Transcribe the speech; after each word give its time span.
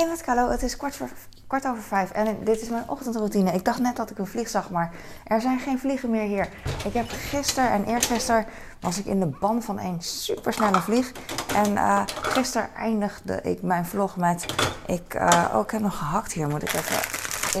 Hey 0.00 0.08
met 0.08 0.22
Carlo, 0.22 0.50
het 0.50 0.62
is 0.62 0.76
kwart, 0.76 1.00
kwart 1.46 1.66
over 1.66 1.82
vijf 1.82 2.10
en 2.10 2.36
dit 2.44 2.60
is 2.60 2.68
mijn 2.68 2.88
ochtendroutine. 2.88 3.52
Ik 3.52 3.64
dacht 3.64 3.78
net 3.78 3.96
dat 3.96 4.10
ik 4.10 4.18
een 4.18 4.26
vlieg 4.26 4.48
zag, 4.48 4.70
maar 4.70 4.92
er 5.24 5.40
zijn 5.40 5.58
geen 5.58 5.78
vliegen 5.78 6.10
meer 6.10 6.26
hier. 6.26 6.48
Ik 6.84 6.92
heb 6.92 7.06
gisteren 7.08 7.70
en 7.70 7.84
eergisteren 7.84 8.46
was 8.80 8.98
ik 8.98 9.04
in 9.04 9.20
de 9.20 9.26
ban 9.26 9.62
van 9.62 9.78
een 9.78 10.02
supersnelle 10.02 10.80
vlieg. 10.80 11.12
En 11.54 11.72
uh, 11.72 12.02
gisteren 12.06 12.74
eindigde 12.74 13.40
ik 13.42 13.62
mijn 13.62 13.86
vlog 13.86 14.16
met, 14.16 14.44
ik, 14.86 15.14
uh, 15.14 15.44
oh 15.54 15.60
ik 15.60 15.70
heb 15.70 15.80
nog 15.80 15.98
gehakt 15.98 16.32
hier, 16.32 16.48
moet 16.48 16.62
ik 16.62 16.72
even 16.72 16.96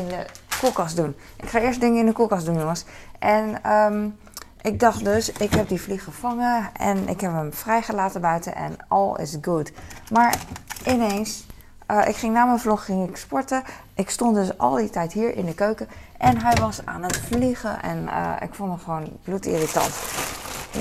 in 0.00 0.08
de 0.08 0.26
koelkast 0.60 0.96
doen. 0.96 1.16
Ik 1.36 1.48
ga 1.48 1.58
eerst 1.58 1.80
dingen 1.80 1.98
in 1.98 2.06
de 2.06 2.12
koelkast 2.12 2.46
doen 2.46 2.58
jongens. 2.58 2.84
En 3.18 3.72
um, 3.72 4.16
ik 4.62 4.80
dacht 4.80 5.04
dus, 5.04 5.32
ik 5.32 5.54
heb 5.54 5.68
die 5.68 5.80
vlieg 5.80 6.04
gevangen 6.04 6.70
en 6.72 7.08
ik 7.08 7.20
heb 7.20 7.32
hem 7.32 7.52
vrijgelaten 7.52 8.20
buiten 8.20 8.54
en 8.54 8.76
all 8.88 9.16
is 9.16 9.36
good. 9.40 9.72
Maar 10.10 10.38
ineens 10.86 11.48
uh, 11.90 12.08
ik 12.08 12.16
ging 12.16 12.34
na 12.34 12.44
mijn 12.44 12.58
vlog 12.58 12.84
ging 12.84 13.08
ik 13.08 13.16
sporten. 13.16 13.62
Ik 13.94 14.10
stond 14.10 14.34
dus 14.34 14.58
al 14.58 14.74
die 14.74 14.90
tijd 14.90 15.12
hier 15.12 15.36
in 15.36 15.46
de 15.46 15.54
keuken. 15.54 15.88
En 16.18 16.42
hij 16.42 16.54
was 16.60 16.80
aan 16.84 17.02
het 17.02 17.16
vliegen. 17.16 17.82
En 17.82 18.02
uh, 18.02 18.32
ik 18.40 18.54
vond 18.54 18.70
hem 18.70 18.78
gewoon 18.78 19.08
bloedirritant. 19.24 19.90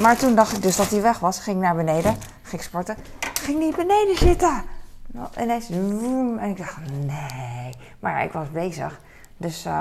Maar 0.01 0.17
toen 0.17 0.35
dacht 0.35 0.55
ik 0.55 0.61
dus 0.61 0.75
dat 0.75 0.89
hij 0.89 1.01
weg 1.01 1.19
was. 1.19 1.39
Ging 1.39 1.61
naar 1.61 1.75
beneden. 1.75 2.17
Ging 2.41 2.63
sporten. 2.63 2.97
Ging 3.33 3.59
niet 3.59 3.75
beneden 3.75 4.17
zitten. 4.17 4.61
Nou, 5.07 5.27
ineens 5.41 5.69
woem. 5.69 6.37
En 6.37 6.49
ik 6.49 6.57
dacht, 6.57 6.77
nee. 7.05 7.73
Maar 7.99 8.23
ik 8.23 8.31
was 8.31 8.51
bezig. 8.51 8.99
Dus 9.37 9.65
uh, 9.65 9.79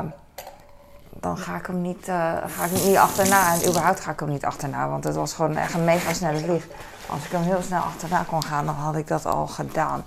dan 1.11 1.39
ga 1.39 1.57
ik, 1.57 1.67
hem 1.67 1.81
niet, 1.83 2.05
ga 2.47 2.65
ik 2.65 2.71
hem 2.71 2.89
niet 2.89 2.97
achterna. 2.97 3.53
En 3.53 3.69
überhaupt 3.69 4.01
ga 4.01 4.11
ik 4.11 4.21
hem 4.21 4.29
niet 4.29 4.45
achterna. 4.45 4.89
Want 4.89 5.05
het 5.05 5.15
was 5.15 5.33
gewoon 5.33 5.57
echt 5.57 5.75
een 5.75 5.85
mega 5.85 6.13
snelle 6.13 6.39
vlieg. 6.39 6.67
Als 7.11 7.25
ik 7.25 7.31
hem 7.31 7.43
heel 7.43 7.63
snel 7.63 7.83
achterna 7.83 8.25
kon 8.29 8.43
gaan, 8.43 8.67
dan 8.67 8.75
had 8.75 8.97
ik 8.97 9.09
dat 9.09 9.27
al 9.27 9.47
gedaan 9.47 10.05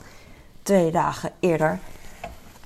twee 0.63 0.91
dagen 0.91 1.31
eerder. 1.39 1.79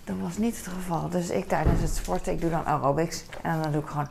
Dat 0.03 0.16
was 0.22 0.38
niet 0.38 0.58
het 0.58 0.67
geval. 0.67 1.09
Dus 1.09 1.30
ik 1.30 1.48
tijdens 1.48 1.81
het 1.81 1.95
sporten, 1.95 2.33
ik 2.33 2.42
doe 2.42 2.50
dan 2.50 2.66
aerobics. 2.66 3.25
En 3.42 3.61
dan 3.61 3.72
doe 3.72 3.81
ik 3.81 3.88
gewoon 3.88 4.08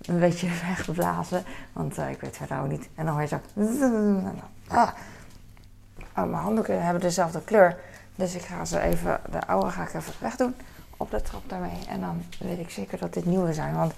een 0.00 0.18
beetje 0.18 0.48
weggeblazen. 0.66 1.44
Want 1.72 1.98
uh, 1.98 2.10
ik 2.10 2.20
weet 2.20 2.36
verder 2.36 2.60
ook 2.60 2.68
niet. 2.68 2.88
En 2.94 3.06
dan 3.06 3.14
hoor 3.14 3.22
je 3.22 3.28
zo... 3.28 3.40
Ah. 4.68 4.88
Oh, 6.16 6.24
mijn 6.24 6.42
handdoeken 6.42 6.84
hebben 6.84 7.02
dezelfde 7.02 7.40
kleur. 7.42 7.76
Dus 8.14 8.34
ik 8.34 8.42
ga 8.42 8.64
ze 8.64 8.80
even, 8.80 9.20
de 9.30 9.46
oude 9.46 9.70
ga 9.70 9.82
ik 9.82 9.94
even 9.94 10.12
wegdoen 10.18 10.54
op 10.96 11.10
de 11.10 11.22
trap 11.22 11.42
daarmee. 11.46 11.78
En 11.88 12.00
dan 12.00 12.22
weet 12.38 12.58
ik 12.58 12.70
zeker 12.70 12.98
dat 12.98 13.14
dit 13.14 13.24
nieuwe 13.24 13.52
zijn. 13.52 13.74
Want 13.74 13.92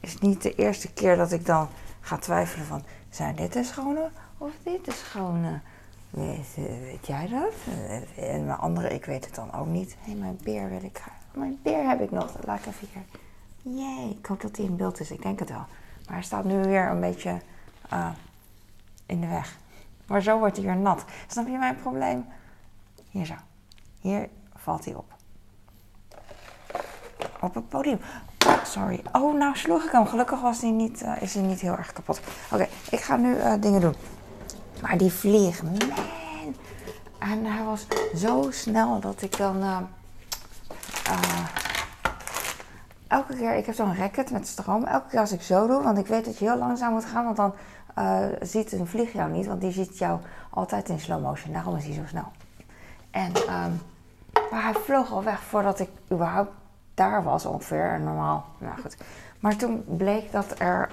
het 0.00 0.10
is 0.10 0.18
niet 0.18 0.42
de 0.42 0.54
eerste 0.54 0.92
keer 0.92 1.16
dat 1.16 1.32
ik 1.32 1.46
dan 1.46 1.68
ga 2.00 2.16
twijfelen 2.16 2.66
van... 2.66 2.82
Zijn 3.10 3.36
dit 3.36 3.52
de 3.52 3.64
schone 3.64 4.10
of 4.38 4.50
dit 4.62 4.84
de 4.84 4.92
schone? 4.92 5.60
Weet, 6.14 6.54
weet, 6.56 7.06
jij 7.06 7.28
dat? 7.28 7.52
En 8.16 8.44
mijn 8.44 8.58
andere, 8.58 8.88
ik 8.88 9.04
weet 9.04 9.24
het 9.24 9.34
dan 9.34 9.52
ook 9.52 9.66
niet. 9.66 9.96
Hé, 9.98 10.10
hey, 10.10 10.20
mijn 10.20 10.38
beer 10.42 10.68
wil 10.68 10.82
ik 10.82 11.02
Mijn 11.32 11.58
beer 11.62 11.88
heb 11.88 12.00
ik 12.00 12.10
nog. 12.10 12.36
Laat 12.44 12.58
ik 12.58 12.66
even 12.66 12.88
hier. 12.92 13.02
Jee, 13.76 14.16
ik 14.18 14.26
hoop 14.26 14.40
dat 14.40 14.56
hij 14.56 14.66
in 14.66 14.76
beeld 14.76 15.00
is. 15.00 15.10
Ik 15.10 15.22
denk 15.22 15.38
het 15.38 15.48
wel. 15.48 15.64
Maar 16.06 16.14
hij 16.14 16.22
staat 16.22 16.44
nu 16.44 16.62
weer 16.62 16.88
een 16.88 17.00
beetje 17.00 17.40
uh, 17.92 18.08
in 19.06 19.20
de 19.20 19.26
weg. 19.26 19.58
Maar 20.06 20.22
zo 20.22 20.38
wordt 20.38 20.56
hij 20.56 20.66
weer 20.66 20.76
nat. 20.76 21.04
Snap 21.26 21.46
je 21.46 21.58
mijn 21.58 21.76
probleem? 21.76 22.24
Hier 23.10 23.26
zo. 23.26 23.34
Hier 24.00 24.28
valt 24.54 24.84
hij 24.84 24.94
op. 24.94 25.12
Op 27.40 27.54
het 27.54 27.68
podium. 27.68 27.98
Sorry. 28.64 29.02
Oh, 29.12 29.34
nou 29.34 29.56
sloeg 29.56 29.84
ik 29.84 29.90
hem. 29.90 30.06
Gelukkig 30.06 30.40
was 30.40 30.60
hij 30.60 30.70
niet, 30.70 31.04
is 31.20 31.34
hij 31.34 31.42
niet 31.42 31.60
heel 31.60 31.76
erg 31.76 31.92
kapot. 31.92 32.20
Oké, 32.52 32.68
ik 32.90 33.00
ga 33.00 33.16
nu 33.16 33.58
dingen 33.60 33.80
doen. 33.80 33.94
Maar 34.80 34.98
die 34.98 35.12
vlieg, 35.12 35.62
man. 35.62 35.78
En 37.18 37.44
hij 37.44 37.64
was 37.64 37.86
zo 38.16 38.46
snel 38.50 39.00
dat 39.00 39.22
ik 39.22 39.36
dan. 39.36 39.56
Uh, 39.56 39.78
uh, 41.10 41.46
elke 43.08 43.36
keer, 43.36 43.54
ik 43.54 43.66
heb 43.66 43.74
zo'n 43.74 43.96
racket 43.96 44.30
met 44.30 44.46
stroom. 44.46 44.84
Elke 44.84 45.08
keer 45.08 45.20
als 45.20 45.32
ik 45.32 45.42
zo 45.42 45.66
doe, 45.66 45.82
want 45.82 45.98
ik 45.98 46.06
weet 46.06 46.24
dat 46.24 46.38
je 46.38 46.44
heel 46.44 46.58
langzaam 46.58 46.92
moet 46.92 47.04
gaan, 47.04 47.24
want 47.24 47.36
dan 47.36 47.54
uh, 47.98 48.26
ziet 48.40 48.72
een 48.72 48.86
vlieg 48.86 49.12
jou 49.12 49.30
niet, 49.30 49.46
want 49.46 49.60
die 49.60 49.72
ziet 49.72 49.98
jou 49.98 50.20
altijd 50.50 50.88
in 50.88 51.00
slow 51.00 51.22
motion. 51.22 51.52
Daarom 51.52 51.76
is 51.76 51.84
hij 51.84 51.94
zo 51.94 52.02
snel. 52.06 52.32
En, 53.10 53.36
um, 53.36 53.80
maar 54.50 54.62
hij 54.62 54.74
vloog 54.84 55.12
al 55.12 55.22
weg 55.22 55.40
voordat 55.40 55.80
ik 55.80 55.88
überhaupt 56.12 56.52
daar 56.94 57.22
was 57.22 57.46
ongeveer. 57.46 58.00
Normaal, 58.00 58.44
nou 58.58 58.80
goed. 58.80 58.96
Maar 59.40 59.56
toen 59.56 59.84
bleek 59.86 60.32
dat 60.32 60.54
er 60.58 60.88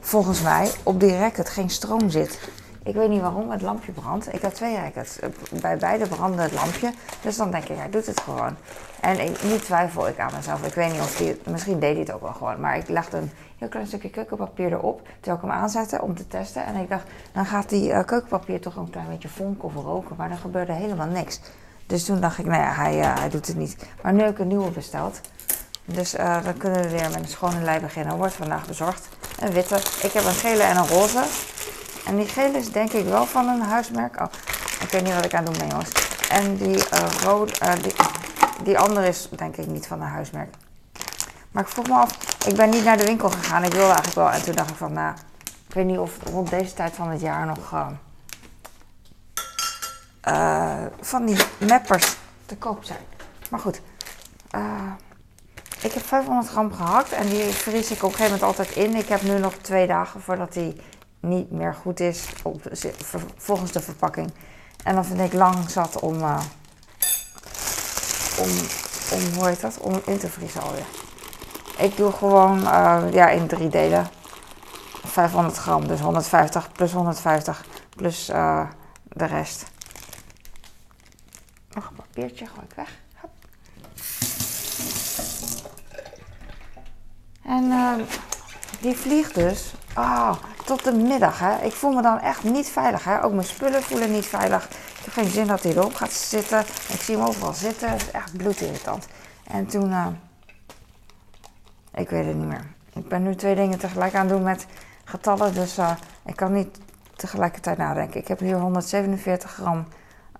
volgens 0.00 0.42
mij 0.42 0.70
op 0.82 1.00
die 1.00 1.18
racket 1.18 1.48
geen 1.48 1.70
stroom 1.70 2.10
zit. 2.10 2.50
Ik 2.82 2.94
weet 2.94 3.08
niet 3.08 3.20
waarom 3.20 3.50
het 3.50 3.62
lampje 3.62 3.92
brandt. 3.92 4.34
Ik 4.34 4.42
heb 4.42 4.52
twee 4.52 4.76
rackets. 4.76 5.18
Bij 5.60 5.76
beide 5.76 6.06
brandde 6.06 6.42
het 6.42 6.52
lampje. 6.52 6.92
Dus 7.22 7.36
dan 7.36 7.50
denk 7.50 7.64
ik, 7.64 7.76
hij 7.76 7.90
doet 7.90 8.06
het 8.06 8.20
gewoon. 8.20 8.56
En 9.00 9.20
ik, 9.20 9.42
nu 9.42 9.58
twijfel 9.58 10.08
ik 10.08 10.18
aan 10.18 10.32
mezelf. 10.36 10.66
Ik 10.66 10.74
weet 10.74 10.92
niet 10.92 11.00
of 11.00 11.18
hij 11.18 11.38
Misschien 11.44 11.78
deed 11.78 11.90
hij 11.90 12.00
het 12.00 12.12
ook 12.12 12.20
wel 12.20 12.32
gewoon. 12.32 12.60
Maar 12.60 12.76
ik 12.76 12.88
legde 12.88 13.16
een 13.16 13.30
heel 13.58 13.68
klein 13.68 13.86
stukje 13.86 14.10
keukenpapier 14.10 14.72
erop. 14.72 15.00
Terwijl 15.20 15.36
ik 15.36 15.42
hem 15.42 15.60
aanzette 15.60 16.02
om 16.02 16.14
te 16.14 16.26
testen. 16.26 16.64
En 16.64 16.76
ik 16.76 16.88
dacht, 16.88 17.04
dan 17.32 17.46
gaat 17.46 17.68
die 17.68 17.88
uh, 17.90 18.04
keukenpapier 18.04 18.60
toch 18.60 18.76
een 18.76 18.90
klein 18.90 19.08
beetje 19.08 19.28
vonken 19.28 19.64
of 19.64 19.74
roken. 19.74 20.16
Maar 20.16 20.28
dan 20.28 20.38
gebeurde 20.38 20.72
helemaal 20.72 21.06
niks. 21.06 21.40
Dus 21.86 22.04
toen 22.04 22.20
dacht 22.20 22.38
ik, 22.38 22.46
nou 22.46 22.62
ja, 22.62 22.72
hij, 22.72 22.98
uh, 22.98 23.18
hij 23.18 23.28
doet 23.28 23.46
het 23.46 23.56
niet. 23.56 23.76
Maar 24.02 24.12
nu 24.12 24.22
heb 24.22 24.30
ik 24.30 24.38
een 24.38 24.48
nieuwe 24.48 24.70
besteld. 24.70 25.20
Dus 25.84 26.10
dan 26.44 26.56
kunnen 26.56 26.82
we 26.82 26.88
weer 26.88 27.10
met 27.10 27.16
een 27.16 27.28
schone 27.28 27.60
lei 27.60 27.80
beginnen. 27.80 28.16
Wordt 28.16 28.34
vandaag 28.34 28.66
bezorgd. 28.66 29.08
Een 29.40 29.52
witte. 29.52 29.76
Ik 29.76 30.12
heb 30.12 30.24
een 30.24 30.32
gele 30.32 30.62
en 30.62 30.76
een 30.76 30.86
roze. 30.86 31.22
En 32.08 32.16
die 32.16 32.26
gele 32.26 32.58
is 32.58 32.72
denk 32.72 32.92
ik 32.92 33.04
wel 33.04 33.26
van 33.26 33.48
een 33.48 33.60
huismerk. 33.60 34.20
Oh, 34.20 34.26
ik 34.80 34.90
weet 34.90 35.02
niet 35.02 35.14
wat 35.14 35.24
ik 35.24 35.34
aan 35.34 35.44
het 35.44 35.52
doen 35.52 35.58
ben, 35.58 35.68
jongens. 35.68 35.92
En 36.28 36.56
die, 36.56 36.76
uh, 36.76 37.10
rode, 37.22 37.52
uh, 37.62 37.72
die, 38.62 38.78
andere 38.78 39.08
is 39.08 39.28
denk 39.30 39.56
ik 39.56 39.66
niet 39.66 39.86
van 39.86 40.00
een 40.00 40.08
huismerk. 40.08 40.54
Maar 41.50 41.62
ik 41.62 41.68
vroeg 41.68 41.86
me 41.86 41.94
af, 41.94 42.36
ik 42.46 42.56
ben 42.56 42.70
niet 42.70 42.84
naar 42.84 42.96
de 42.96 43.04
winkel 43.04 43.28
gegaan. 43.28 43.64
Ik 43.64 43.72
wilde 43.72 43.86
eigenlijk 43.86 44.14
wel. 44.14 44.30
En 44.30 44.42
toen 44.42 44.54
dacht 44.54 44.70
ik 44.70 44.76
van, 44.76 44.92
nou, 44.92 45.14
ik 45.68 45.74
weet 45.74 45.86
niet 45.86 45.98
of 45.98 46.12
rond 46.22 46.50
deze 46.50 46.74
tijd 46.74 46.94
van 46.94 47.08
het 47.08 47.20
jaar 47.20 47.46
nog 47.46 47.72
uh, 50.24 50.84
van 51.00 51.26
die 51.26 51.36
mappers 51.68 52.16
te 52.46 52.56
koop 52.56 52.84
zijn. 52.84 53.04
Maar 53.50 53.60
goed, 53.60 53.80
ik 55.80 55.92
heb 55.92 56.06
500 56.06 56.48
gram 56.48 56.72
gehakt 56.72 57.12
en 57.12 57.28
die 57.28 57.42
vries 57.42 57.90
ik 57.90 58.02
op 58.02 58.10
een 58.10 58.16
gegeven 58.16 58.38
moment 58.38 58.42
altijd 58.42 58.76
in. 58.76 58.94
Ik 58.94 59.08
heb 59.08 59.22
nu 59.22 59.38
nog 59.38 59.54
twee 59.54 59.86
dagen 59.86 60.20
voordat 60.20 60.52
die 60.52 60.80
niet 61.20 61.50
meer 61.50 61.74
goed 61.74 62.00
is 62.00 62.28
op, 62.42 62.62
volgens 63.36 63.72
de 63.72 63.80
verpakking. 63.80 64.32
En 64.84 64.94
dan 64.94 65.04
vind 65.04 65.20
ik 65.20 65.32
lang 65.32 65.70
zat 65.70 66.00
om, 66.00 66.14
uh, 66.14 66.40
om, 68.38 68.50
om, 69.12 69.34
hoe 69.34 69.46
heet 69.46 69.60
dat, 69.60 69.78
om 69.78 70.00
in 70.04 70.18
te 70.18 70.28
vriezen 70.28 70.62
alweer. 70.62 70.86
Ik 71.78 71.96
doe 71.96 72.12
gewoon 72.12 72.58
uh, 72.58 73.04
ja, 73.10 73.28
in 73.28 73.46
drie 73.46 73.68
delen. 73.68 74.08
500 75.04 75.56
gram, 75.56 75.86
dus 75.86 76.00
150 76.00 76.72
plus 76.72 76.92
150 76.92 77.64
plus 77.96 78.30
uh, 78.30 78.66
de 79.02 79.24
rest. 79.24 79.64
Nog 81.70 81.88
een 81.88 81.96
papiertje, 81.96 82.46
gooi 82.46 82.66
ik 82.68 82.74
weg. 82.74 82.98
Hop. 83.20 83.30
En 87.44 87.72
die 88.78 88.96
vliegt 88.96 89.34
dus. 89.34 89.74
Oh, 89.96 90.32
tot 90.64 90.84
de 90.84 90.92
middag. 90.92 91.38
Hè. 91.38 91.64
Ik 91.64 91.72
voel 91.72 91.92
me 91.92 92.02
dan 92.02 92.20
echt 92.20 92.42
niet 92.44 92.68
veilig. 92.68 93.04
Hè. 93.04 93.24
Ook 93.24 93.32
mijn 93.32 93.46
spullen 93.46 93.82
voelen 93.82 94.12
niet 94.12 94.26
veilig. 94.26 94.64
Ik 94.68 95.04
heb 95.04 95.12
geen 95.12 95.30
zin 95.30 95.46
dat 95.46 95.62
hij 95.62 95.72
erop 95.72 95.94
gaat 95.94 96.12
zitten. 96.12 96.60
Ik 96.88 97.00
zie 97.00 97.16
hem 97.16 97.26
overal 97.26 97.52
zitten. 97.52 97.90
Het 97.90 98.02
is 98.02 98.10
echt 98.10 98.36
bloedirritant. 98.36 99.06
En 99.50 99.66
toen... 99.66 99.90
Uh, 99.90 100.06
ik 101.94 102.10
weet 102.10 102.26
het 102.26 102.36
niet 102.36 102.46
meer. 102.46 102.66
Ik 102.92 103.08
ben 103.08 103.22
nu 103.22 103.34
twee 103.34 103.54
dingen 103.54 103.78
tegelijk 103.78 104.14
aan 104.14 104.26
het 104.26 104.28
doen 104.28 104.42
met 104.42 104.66
getallen. 105.04 105.54
Dus 105.54 105.78
uh, 105.78 105.90
ik 106.24 106.36
kan 106.36 106.52
niet 106.52 106.78
tegelijkertijd 107.16 107.78
nadenken. 107.78 108.20
Ik 108.20 108.28
heb 108.28 108.38
hier 108.38 108.56
147 108.56 109.50
gram 109.50 109.86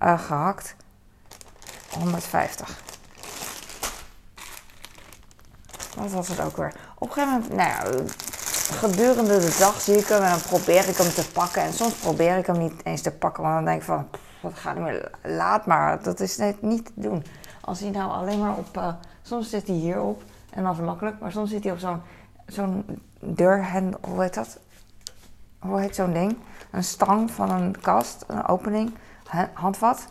uh, 0.03 0.21
gehakt. 0.21 0.77
150. 1.91 2.81
Wat 5.97 6.11
was 6.11 6.29
het 6.29 6.41
ook 6.41 6.57
weer? 6.57 6.75
Op 6.99 7.09
een 7.09 7.13
gegeven 7.13 7.41
moment, 7.41 7.55
nou 7.55 7.69
ja, 7.69 8.13
gedurende 8.71 9.39
de 9.39 9.57
dag 9.59 9.81
zie 9.81 9.97
ik 9.97 10.07
hem 10.07 10.23
en 10.23 10.31
dan 10.31 10.41
probeer 10.41 10.89
ik 10.89 10.97
hem 10.97 11.11
te 11.11 11.31
pakken. 11.33 11.63
En 11.63 11.73
soms 11.73 11.95
probeer 11.95 12.37
ik 12.37 12.47
hem 12.47 12.59
niet 12.59 12.85
eens 12.85 13.03
te 13.03 13.11
pakken, 13.11 13.43
want 13.43 13.55
dan 13.55 13.65
denk 13.65 13.79
ik 13.79 13.87
van, 13.87 14.09
wat 14.41 14.55
gaat 14.55 14.77
meer, 14.77 15.11
laat 15.23 15.67
maar. 15.67 16.03
Dat 16.03 16.21
is 16.21 16.37
net 16.37 16.63
niet 16.63 16.85
te 16.85 16.93
doen. 16.95 17.25
Als 17.61 17.81
hij 17.81 17.91
nou 17.91 18.11
alleen 18.11 18.39
maar 18.39 18.57
op, 18.57 18.77
uh, 18.77 18.93
soms 19.23 19.51
zit 19.51 19.67
hij 19.67 19.77
hierop 19.77 20.23
en 20.51 20.63
dan 20.63 20.73
is 20.73 20.79
makkelijk, 20.79 21.21
maar 21.21 21.33
soms 21.33 21.51
zit 21.51 21.65
hij 21.65 21.73
op 21.73 21.79
zo'n 21.79 22.01
zo'n 22.47 22.85
deurhendel, 23.21 24.01
hoe 24.03 24.23
heet 24.23 24.35
dat? 24.35 24.59
Hoe 25.59 25.81
heet 25.81 25.95
zo'n 25.95 26.13
ding? 26.13 26.39
Een 26.71 26.85
stang 26.85 27.31
van 27.31 27.51
een 27.51 27.81
kast, 27.81 28.25
een 28.27 28.47
opening, 28.47 28.95
handvat. 29.53 30.07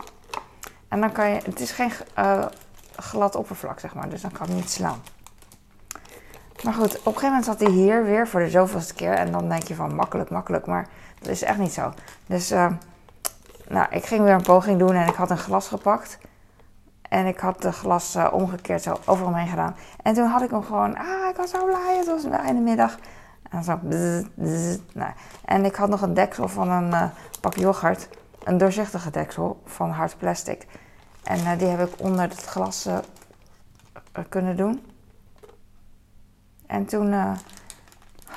En 0.88 1.00
dan 1.00 1.12
kan 1.12 1.28
je, 1.28 1.40
het 1.44 1.60
is 1.60 1.70
geen 1.70 1.92
uh, 2.18 2.44
glad 2.96 3.34
oppervlak 3.34 3.80
zeg 3.80 3.94
maar, 3.94 4.08
dus 4.08 4.20
dan 4.20 4.32
kan 4.32 4.48
ik 4.48 4.54
niet 4.54 4.70
slaan. 4.70 5.00
Maar 6.62 6.74
goed, 6.74 6.98
op 6.98 7.06
een 7.06 7.12
gegeven 7.12 7.26
moment 7.26 7.44
zat 7.44 7.60
hij 7.60 7.70
hier 7.70 8.04
weer 8.04 8.28
voor 8.28 8.40
de 8.40 8.50
zoveelste 8.50 8.94
keer. 8.94 9.12
En 9.12 9.32
dan 9.32 9.48
denk 9.48 9.62
je 9.62 9.74
van 9.74 9.94
makkelijk, 9.94 10.30
makkelijk. 10.30 10.66
Maar 10.66 10.88
dat 11.18 11.28
is 11.28 11.42
echt 11.42 11.58
niet 11.58 11.72
zo. 11.72 11.92
Dus 12.26 12.52
uh, 12.52 12.66
nou, 13.68 13.86
ik 13.90 14.04
ging 14.04 14.24
weer 14.24 14.32
een 14.32 14.42
poging 14.42 14.78
doen 14.78 14.94
en 14.94 15.08
ik 15.08 15.14
had 15.14 15.30
een 15.30 15.38
glas 15.38 15.68
gepakt. 15.68 16.18
En 17.08 17.26
ik 17.26 17.38
had 17.38 17.62
de 17.62 17.72
glas 17.72 18.16
uh, 18.16 18.28
omgekeerd 18.32 18.82
zo 18.82 18.98
over 19.04 19.24
hem 19.24 19.34
heen 19.34 19.48
gedaan. 19.48 19.76
En 20.02 20.14
toen 20.14 20.26
had 20.26 20.42
ik 20.42 20.50
hem 20.50 20.62
gewoon, 20.62 20.96
ah, 20.96 21.28
ik 21.30 21.36
was 21.36 21.50
zo 21.50 21.64
blij, 21.64 21.96
het 21.96 22.06
was 22.06 22.24
einde 22.24 22.60
middag. 22.60 22.98
En 23.50 23.64
zo, 23.64 23.78
nou. 24.92 25.12
En 25.44 25.64
ik 25.64 25.74
had 25.74 25.88
nog 25.88 26.02
een 26.02 26.14
deksel 26.14 26.48
van 26.48 26.70
een 26.70 26.90
uh, 26.90 27.04
pak 27.40 27.56
yoghurt. 27.56 28.08
Een 28.44 28.58
doorzichtige 28.58 29.10
deksel 29.10 29.62
van 29.64 29.90
hard 29.90 30.18
plastic. 30.18 30.66
En 31.22 31.38
uh, 31.38 31.58
die 31.58 31.68
heb 31.68 31.88
ik 31.88 31.94
onder 32.00 32.20
het 32.20 32.44
glas 32.44 32.88
kunnen 34.28 34.56
doen. 34.56 34.87
En 36.68 36.86
toen, 36.86 37.14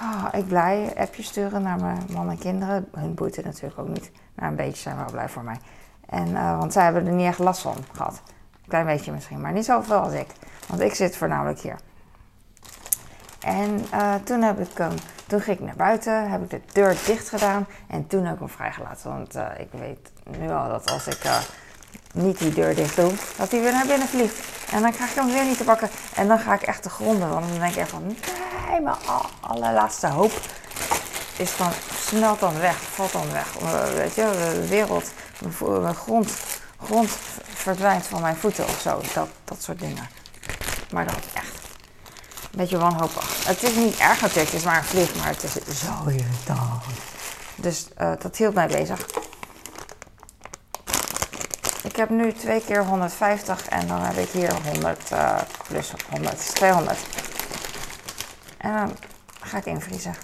oh, 0.02 0.28
ik 0.32 0.48
blij, 0.48 0.94
appjes 0.98 1.28
sturen 1.28 1.62
naar 1.62 1.80
mijn 1.80 2.06
man 2.12 2.30
en 2.30 2.38
kinderen. 2.38 2.88
Hun 2.92 3.14
boeit 3.14 3.36
het 3.36 3.46
natuurlijk 3.46 3.80
ook 3.80 3.88
niet. 3.88 4.12
Nou, 4.36 4.50
een 4.50 4.56
beetje 4.56 4.82
zijn 4.82 4.96
wel 4.96 5.12
blij 5.12 5.30
voor 5.30 5.44
mij. 5.44 5.60
En, 6.10 6.34
want 6.34 6.74
zij 6.74 6.84
hebben 6.84 7.08
er 7.08 7.14
niet 7.14 7.28
echt 7.28 7.40
last 7.40 7.62
van 7.62 7.76
gehad. 7.92 8.22
Klein 8.68 8.86
beetje 8.86 9.12
misschien, 9.12 9.42
maar 9.42 9.52
niet 9.52 9.66
zoveel 9.66 10.00
als 10.00 10.14
ik. 10.14 10.28
Want 10.68 10.82
ik 10.82 10.94
zit 10.94 11.18
voornamelijk 11.18 11.60
hier. 11.60 11.80
En 13.40 13.86
uh, 13.94 14.16
toen, 14.16 14.42
heb 14.42 14.60
ik, 14.60 14.84
toen 15.28 15.42
ging 15.42 15.60
ik 15.60 15.66
naar 15.66 15.76
buiten, 15.76 16.30
heb 16.30 16.44
ik 16.44 16.50
de 16.50 16.62
deur 16.74 16.96
dicht 17.06 17.30
gedaan 17.30 17.66
en 17.88 18.08
toen 18.08 18.24
heb 18.24 18.34
ik 18.34 18.40
hem 18.40 18.50
vrijgelaten. 18.50 19.10
Want 19.10 19.36
ik 19.36 19.72
weet 19.72 20.12
nu 20.38 20.50
al 20.50 20.70
dat 20.70 20.92
als 20.92 21.08
ik 21.08 21.24
niet 22.14 22.38
die 22.38 22.54
deur 22.54 22.76
dicht 22.76 22.96
doe, 22.96 23.12
dat 23.36 23.52
hij 23.52 23.62
weer 23.62 23.72
naar 23.72 23.86
binnen 23.86 24.08
vliegt. 24.08 24.36
En 24.72 24.82
dan 24.82 24.92
krijg 24.92 25.10
ik 25.10 25.16
hem 25.16 25.32
weer 25.32 25.46
niet 25.46 25.58
te 25.58 25.64
pakken. 25.64 25.90
En 26.16 26.28
dan 26.28 26.40
ga 26.40 26.54
ik 26.54 26.62
echt 26.62 26.84
te 26.84 26.90
gronden. 26.90 27.30
Want 27.30 27.50
dan 27.50 27.60
denk 27.60 27.72
ik 27.72 27.78
echt 27.78 27.90
van, 27.90 28.06
nee, 28.06 28.82
mijn 28.82 28.96
allerlaatste 29.40 30.08
hoop 30.08 30.32
is 31.38 31.58
dan, 31.58 31.72
snelt 32.06 32.40
dan 32.40 32.60
weg, 32.60 32.76
valt 32.76 33.12
dan 33.12 33.32
weg. 33.32 33.48
Weet 33.96 34.16
je, 34.16 34.52
de 34.54 34.68
wereld, 34.68 35.12
mijn 35.82 35.96
grond, 35.96 36.32
grond 36.84 37.10
verdwijnt 37.54 38.06
van 38.06 38.22
mijn 38.22 38.36
voeten 38.36 38.64
of 38.64 38.80
zo. 38.82 39.02
Dat, 39.14 39.28
dat 39.44 39.64
soort 39.64 39.80
dingen. 39.80 40.10
Maar 40.92 41.06
dat 41.06 41.18
is 41.18 41.34
echt 41.34 41.54
een 42.42 42.58
beetje 42.58 42.78
wanhopig. 42.78 43.46
Het 43.46 43.64
is 43.64 43.76
niet 43.76 43.98
erg 43.98 44.22
natuurlijk, 44.22 44.52
het 44.52 44.60
is 44.60 44.64
maar 44.64 44.78
een 44.78 44.84
vlieg, 44.84 45.16
maar 45.16 45.28
het 45.28 45.44
is 45.44 45.54
zo 45.54 46.10
irritant. 46.10 46.84
Dus 47.56 47.88
uh, 48.02 48.12
dat 48.20 48.38
hield 48.38 48.54
mij 48.54 48.68
bezig. 48.68 49.08
Ik 51.84 51.96
heb 51.96 52.10
nu 52.10 52.34
twee 52.34 52.62
keer 52.62 52.86
150 52.86 53.68
en 53.68 53.88
dan 53.88 54.02
heb 54.02 54.16
ik 54.16 54.30
hier 54.30 54.54
100 54.64 55.12
uh, 55.12 55.38
plus 55.68 55.94
100, 56.10 56.56
200. 56.56 57.00
En 58.58 58.74
dan 58.74 58.96
ga 59.40 59.58
ik 59.58 59.66
invriezen. 59.66 60.16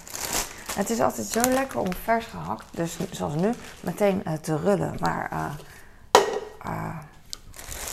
Het 0.74 0.90
is 0.90 1.00
altijd 1.00 1.26
zo 1.26 1.40
lekker 1.40 1.78
om 1.78 1.88
vers 2.04 2.26
gehakt, 2.26 2.64
dus 2.70 2.96
zoals 3.10 3.34
nu, 3.34 3.50
meteen 3.80 4.22
uh, 4.26 4.32
te 4.32 4.56
rullen. 4.56 4.96
Maar 5.00 5.30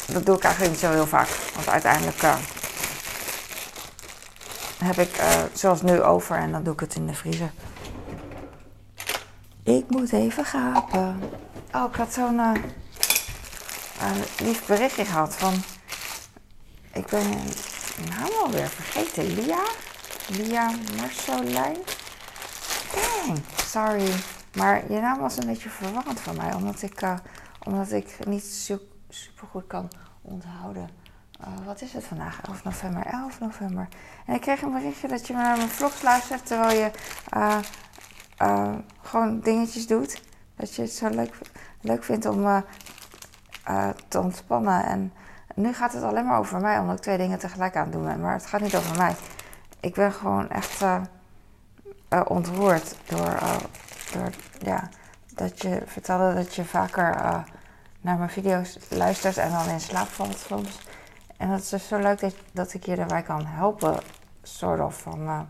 dat 0.08 0.26
doe 0.26 0.36
ik 0.36 0.44
eigenlijk 0.44 0.74
niet 0.74 0.82
zo 0.84 0.92
heel 0.92 1.08
vaak. 1.08 1.28
Want 1.56 1.70
uiteindelijk 1.70 2.22
heb 4.84 4.98
ik 4.98 5.22
zoals 5.54 5.82
nu 5.82 6.02
over 6.02 6.38
en 6.38 6.52
dan 6.52 6.64
doe 6.64 6.74
ik 6.74 6.80
het 6.80 6.96
in 6.96 7.08
de 7.08 7.14
vriezer. 7.14 7.52
Ik 9.64 9.86
moet 9.88 10.12
even 10.12 10.46
gapen. 10.46 11.20
Oh, 11.74 11.86
ik 11.90 11.96
had 11.96 12.14
zo'n 12.14 12.40
uh, 14.06 14.48
lief 14.48 14.66
berichtje 14.66 15.06
gehad 15.06 15.36
van... 15.36 15.54
Ik 16.94 17.08
ben 17.08 17.30
je 17.30 17.38
naam 18.10 18.30
alweer 18.44 18.68
vergeten. 18.68 19.34
Lia? 19.34 19.64
Lia 20.28 20.72
Marsolijn? 20.98 21.78
Dang, 22.94 23.40
sorry. 23.66 24.12
Maar 24.56 24.92
je 24.92 25.00
naam 25.00 25.20
was 25.20 25.38
een 25.38 25.48
beetje 25.48 25.70
verwarrend 25.70 26.20
voor 26.20 26.36
mij. 26.36 26.54
Omdat 26.54 26.82
ik, 26.82 27.02
omdat 27.64 27.92
ik 27.92 28.26
niet 28.26 28.44
zoek 28.44 28.82
supergoed 29.10 29.68
kan 29.68 29.92
onthouden. 30.22 30.90
Uh, 31.42 31.66
wat 31.66 31.82
is 31.82 31.94
het 31.94 32.04
vandaag? 32.04 32.42
11 32.42 32.64
november, 32.64 33.06
11 33.06 33.40
november. 33.40 33.88
En 34.26 34.36
ik 34.36 34.42
kreeg 34.42 34.62
een 34.62 34.74
berichtje 34.74 35.08
dat 35.08 35.28
je 35.28 35.34
naar 35.34 35.58
mijn 35.58 35.70
vlogs 35.70 36.02
luistert 36.02 36.46
terwijl 36.46 36.80
je 36.80 36.92
uh, 38.42 38.76
gewoon 39.02 39.40
dingetjes 39.40 39.88
doet. 39.88 40.22
Dat 40.56 40.76
je 40.76 40.82
het 40.82 40.92
zo 40.92 41.10
leuk, 41.10 41.38
leuk 41.82 42.04
vindt 42.04 42.26
om 42.26 42.64
te 44.08 44.20
ontspannen. 44.20 44.86
En 44.86 45.14
nu 45.56 45.74
gaat 45.74 45.94
het 45.94 46.04
alleen 46.04 46.26
maar 46.26 46.40
over 46.40 46.60
mij, 46.62 46.80
omdat 46.80 46.96
ik 46.96 47.02
twee 47.02 47.18
dingen 47.18 47.40
tegelijk 47.40 47.76
aan 47.76 47.84
het 47.84 47.92
doen 47.92 48.06
ben. 48.06 48.22
Maar 48.22 48.34
het 48.34 48.46
gaat 48.46 48.62
niet 48.62 48.76
over 48.76 48.98
mij. 48.98 49.16
Ik 49.80 49.94
ben 49.94 50.12
gewoon 50.12 50.50
echt 50.50 50.84
ontroerd 52.28 52.96
door, 53.06 53.40
door 54.14 54.30
ja, 54.60 54.90
dat 55.34 55.62
je 55.62 55.82
vertelde 55.86 56.34
dat 56.34 56.56
je 56.56 56.66
vaker 56.66 57.16
naar 58.02 58.18
mijn 58.18 58.30
video's 58.30 58.78
luistert 58.90 59.38
en 59.38 59.52
dan 59.52 59.70
in 59.70 59.80
slaap 59.80 60.08
valt 60.08 60.38
soms. 60.38 60.80
En 61.38 61.50
dat 61.50 61.60
is 61.60 61.70
dus 61.70 61.88
zo 61.88 61.98
leuk 61.98 62.20
dat, 62.20 62.36
dat 62.52 62.74
ik 62.74 62.86
je 62.86 62.96
daarbij 62.96 63.22
kan 63.22 63.46
helpen, 63.46 63.98
soort 64.42 64.80
of 64.80 65.00
van 65.00 65.48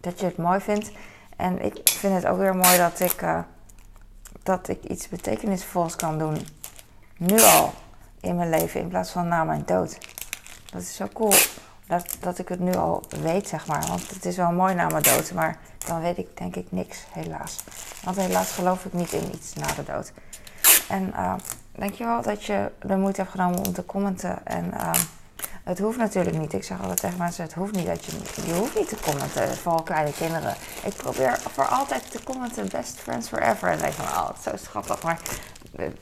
dat 0.00 0.20
je 0.20 0.26
het 0.26 0.36
mooi 0.36 0.60
vindt. 0.60 0.90
En 1.36 1.64
ik 1.64 1.88
vind 1.88 2.14
het 2.14 2.26
ook 2.26 2.38
weer 2.38 2.56
mooi 2.56 2.76
dat 2.76 3.00
ik, 3.00 3.24
dat 4.42 4.68
ik 4.68 4.84
iets 4.84 5.08
betekenisvols 5.08 5.96
kan 5.96 6.18
doen. 6.18 6.46
Nu 7.20 7.40
al 7.40 7.72
in 8.20 8.36
mijn 8.36 8.50
leven 8.50 8.80
in 8.80 8.88
plaats 8.88 9.10
van 9.10 9.28
na 9.28 9.44
mijn 9.44 9.62
dood. 9.66 9.98
Dat 10.70 10.82
is 10.82 10.94
zo 10.94 11.08
cool 11.12 11.32
dat, 11.86 12.16
dat 12.20 12.38
ik 12.38 12.48
het 12.48 12.60
nu 12.60 12.74
al 12.74 13.02
weet, 13.22 13.48
zeg 13.48 13.66
maar. 13.66 13.86
Want 13.86 14.10
het 14.10 14.24
is 14.24 14.36
wel 14.36 14.52
mooi 14.52 14.74
na 14.74 14.88
mijn 14.88 15.02
dood, 15.02 15.32
maar 15.32 15.58
dan 15.86 16.00
weet 16.00 16.18
ik 16.18 16.36
denk 16.36 16.56
ik 16.56 16.66
niks, 16.68 17.04
helaas. 17.10 17.64
Want 18.04 18.16
helaas 18.16 18.50
geloof 18.50 18.84
ik 18.84 18.92
niet 18.92 19.12
in 19.12 19.34
iets 19.34 19.54
na 19.54 19.66
de 19.66 19.84
dood. 19.84 20.12
En 20.88 21.06
uh, 21.06 21.34
dankjewel 21.72 22.22
dat 22.22 22.44
je 22.44 22.70
de 22.82 22.96
moeite 22.96 23.20
hebt 23.20 23.32
genomen 23.32 23.66
om 23.66 23.72
te 23.72 23.86
commenten. 23.86 24.46
En 24.46 24.64
uh, 24.74 24.92
het 25.64 25.78
hoeft 25.78 25.98
natuurlijk 25.98 26.38
niet. 26.38 26.52
Ik 26.52 26.64
zeg 26.64 26.80
altijd 26.80 27.00
tegen 27.00 27.18
mensen, 27.18 27.44
het 27.44 27.52
hoeft 27.52 27.74
niet 27.74 27.86
dat 27.86 28.04
je, 28.04 28.12
je 28.46 28.54
hoeft 28.54 28.76
niet 28.76 28.88
te 28.88 28.96
commenten. 29.02 29.56
Vooral 29.56 29.82
kleine 29.82 30.12
kinderen. 30.12 30.54
Ik 30.84 30.94
probeer 30.94 31.38
voor 31.38 31.66
altijd 31.66 32.10
te 32.10 32.22
commenten, 32.22 32.68
best 32.68 32.98
friends 32.98 33.28
forever. 33.28 33.68
En 33.68 33.78
denk 33.78 33.92
van, 33.92 34.04
oh, 34.04 34.28
het 34.28 34.36
is 34.36 34.42
zo 34.42 34.56
schattig. 34.56 35.02
Maar 35.02 35.18
eh, 35.22 35.59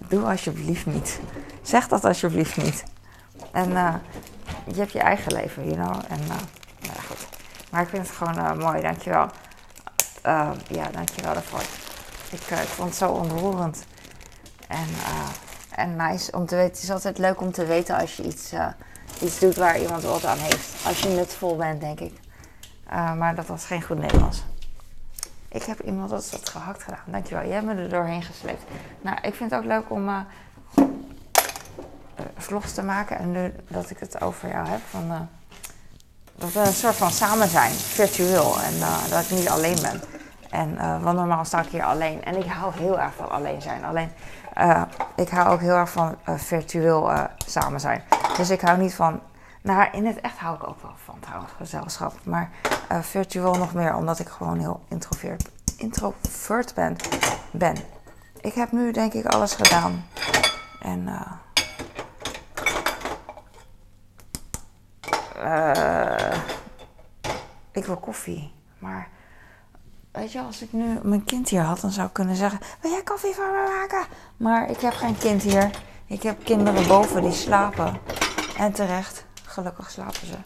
doe 0.08 0.24
alsjeblieft 0.24 0.86
niet. 0.86 1.20
Zeg 1.62 1.88
dat 1.88 2.04
alsjeblieft 2.04 2.56
niet. 2.56 2.84
En 3.52 3.70
uh, 3.70 3.94
je 4.66 4.78
hebt 4.78 4.92
je 4.92 5.00
eigen 5.00 5.32
leven, 5.32 5.64
you 5.64 5.74
know. 5.74 6.02
En 6.08 6.20
uh, 6.20 6.28
nou 6.80 6.98
goed. 7.06 7.26
Maar 7.70 7.82
ik 7.82 7.88
vind 7.88 8.06
het 8.06 8.16
gewoon 8.16 8.58
mooi, 8.58 8.82
dankjewel. 8.82 9.30
ja, 10.68 10.90
dankjewel 10.92 11.32
daarvoor. 11.34 11.62
Ik, 12.30 12.40
vond 12.66 12.88
het 12.88 12.98
zo 12.98 13.10
ontroerend. 13.10 13.84
En, 14.68 14.88
uh, 14.88 15.28
en 15.70 15.96
nice 15.96 16.32
om 16.32 16.46
te 16.46 16.54
weten. 16.54 16.72
Het 16.72 16.82
is 16.82 16.90
altijd 16.90 17.18
leuk 17.18 17.40
om 17.40 17.52
te 17.52 17.66
weten 17.66 17.96
als 17.96 18.16
je 18.16 18.22
iets, 18.22 18.52
uh, 18.52 18.66
iets 19.20 19.38
doet 19.38 19.56
waar 19.56 19.80
iemand 19.80 20.02
wat 20.02 20.24
aan 20.24 20.38
heeft. 20.38 20.86
Als 20.86 21.00
je 21.00 21.08
nutvol 21.08 21.56
bent, 21.56 21.80
denk 21.80 22.00
ik. 22.00 22.12
Uh, 22.92 23.14
maar 23.14 23.34
dat 23.34 23.46
was 23.46 23.64
geen 23.64 23.82
goed 23.82 23.98
Nederlands. 23.98 24.42
Ik 25.48 25.62
heb 25.62 25.80
iemand 25.80 26.10
dat, 26.10 26.28
dat 26.30 26.48
gehakt 26.48 26.82
gedaan. 26.82 27.04
Dankjewel. 27.06 27.44
Jij 27.44 27.52
hebt 27.52 27.66
me 27.66 27.74
er 27.74 27.88
doorheen 27.88 28.22
gesleept. 28.22 28.62
Nou, 29.00 29.16
ik 29.22 29.34
vind 29.34 29.50
het 29.50 29.60
ook 29.60 29.66
leuk 29.66 29.90
om 29.90 30.26
vlogs 32.36 32.74
te 32.74 32.82
maken. 32.82 33.18
En 33.18 33.32
nu 33.32 33.52
dat 33.68 33.90
ik 33.90 33.98
het 33.98 34.20
over 34.20 34.48
jou 34.48 34.68
heb. 34.68 34.80
Van, 34.90 35.28
dat 36.34 36.52
we 36.52 36.60
een 36.60 36.72
soort 36.72 36.96
van 36.96 37.10
samen 37.10 37.48
zijn. 37.48 37.72
Virtueel. 37.72 38.60
En 38.60 38.74
dat 39.10 39.22
ik 39.22 39.30
niet 39.30 39.48
alleen 39.48 39.78
ben. 39.82 40.00
En, 40.50 40.74
uh, 40.74 41.02
want 41.02 41.16
normaal 41.16 41.44
sta 41.44 41.62
ik 41.62 41.68
hier 41.68 41.84
alleen. 41.84 42.24
En 42.24 42.36
ik 42.36 42.46
hou 42.46 42.72
heel 42.74 43.00
erg 43.00 43.14
van 43.14 43.30
alleen 43.30 43.62
zijn. 43.62 43.84
Alleen 43.84 44.10
uh, 44.58 44.82
ik 45.16 45.28
hou 45.28 45.48
ook 45.48 45.60
heel 45.60 45.76
erg 45.76 45.90
van 45.90 46.16
uh, 46.28 46.34
virtueel 46.34 47.10
uh, 47.10 47.24
samen 47.46 47.80
zijn. 47.80 48.02
Dus 48.36 48.50
ik 48.50 48.60
hou 48.60 48.78
niet 48.78 48.94
van. 48.94 49.20
Nou, 49.62 49.88
in 49.92 50.06
het 50.06 50.20
echt 50.20 50.38
hou 50.38 50.54
ik 50.54 50.68
ook 50.68 50.82
wel 50.82 50.94
van 51.04 51.20
trouwens, 51.20 51.52
gezelschap. 51.56 52.12
Maar 52.22 52.50
virtueel 53.00 53.54
nog 53.54 53.74
meer, 53.74 53.94
omdat 53.94 54.18
ik 54.18 54.28
gewoon 54.28 54.58
heel 54.58 54.84
introvert, 54.88 55.50
introvert 55.76 56.74
ben, 56.74 56.96
ben. 57.50 57.76
Ik 58.40 58.54
heb 58.54 58.72
nu 58.72 58.92
denk 58.92 59.12
ik 59.12 59.26
alles 59.26 59.54
gedaan. 59.54 60.06
En. 60.80 61.08
ik 67.72 67.84
wil 67.84 67.96
koffie. 67.96 68.52
Maar 68.78 69.08
Weet 70.18 70.32
je, 70.32 70.40
als 70.40 70.62
ik 70.62 70.72
nu 70.72 70.98
mijn 71.02 71.24
kind 71.24 71.48
hier 71.48 71.60
had, 71.60 71.80
dan 71.80 71.90
zou 71.90 72.06
ik 72.06 72.12
kunnen 72.12 72.36
zeggen: 72.36 72.60
Wil 72.80 72.90
jij 72.90 73.02
koffie 73.02 73.34
voor 73.34 73.50
me 73.50 73.74
maken? 73.78 74.06
Maar 74.36 74.70
ik 74.70 74.80
heb 74.80 74.92
geen 74.92 75.18
kind 75.18 75.42
hier. 75.42 75.70
Ik 76.06 76.22
heb 76.22 76.44
kinderen 76.44 76.88
boven 76.88 77.22
die 77.22 77.32
slapen. 77.32 78.00
En 78.56 78.72
terecht, 78.72 79.24
gelukkig 79.58 79.90
slapen 79.90 80.26
ze. 80.26 80.36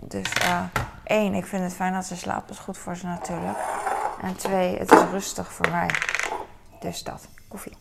Dus 0.00 0.32
uh, 0.42 0.64
één, 1.04 1.34
ik 1.34 1.46
vind 1.46 1.62
het 1.62 1.74
fijn 1.74 1.92
dat 1.92 2.04
ze 2.04 2.16
slapen. 2.16 2.46
Dat 2.46 2.56
is 2.56 2.62
goed 2.62 2.78
voor 2.78 2.96
ze 2.96 3.06
natuurlijk. 3.06 3.58
En 4.22 4.36
twee, 4.36 4.78
het 4.78 4.92
is 4.92 5.02
rustig 5.10 5.52
voor 5.52 5.70
mij. 5.70 5.90
Dus 6.80 7.02
dat, 7.02 7.28
koffie. 7.48 7.76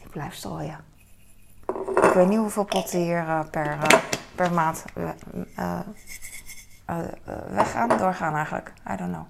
Ik 0.00 0.10
blijf 0.10 0.34
strooien. 0.34 0.84
Ik 2.02 2.12
weet 2.14 2.28
niet 2.28 2.38
hoeveel 2.38 2.64
potten 2.64 2.98
hier 2.98 3.22
uh, 3.22 3.40
per. 3.50 3.66
Uh, 3.66 3.82
per 4.34 4.52
maand 4.52 4.84
weggaan, 7.48 7.88
doorgaan 7.88 8.34
eigenlijk. 8.34 8.72
I 8.90 8.96
don't 8.96 9.12
know. 9.12 9.26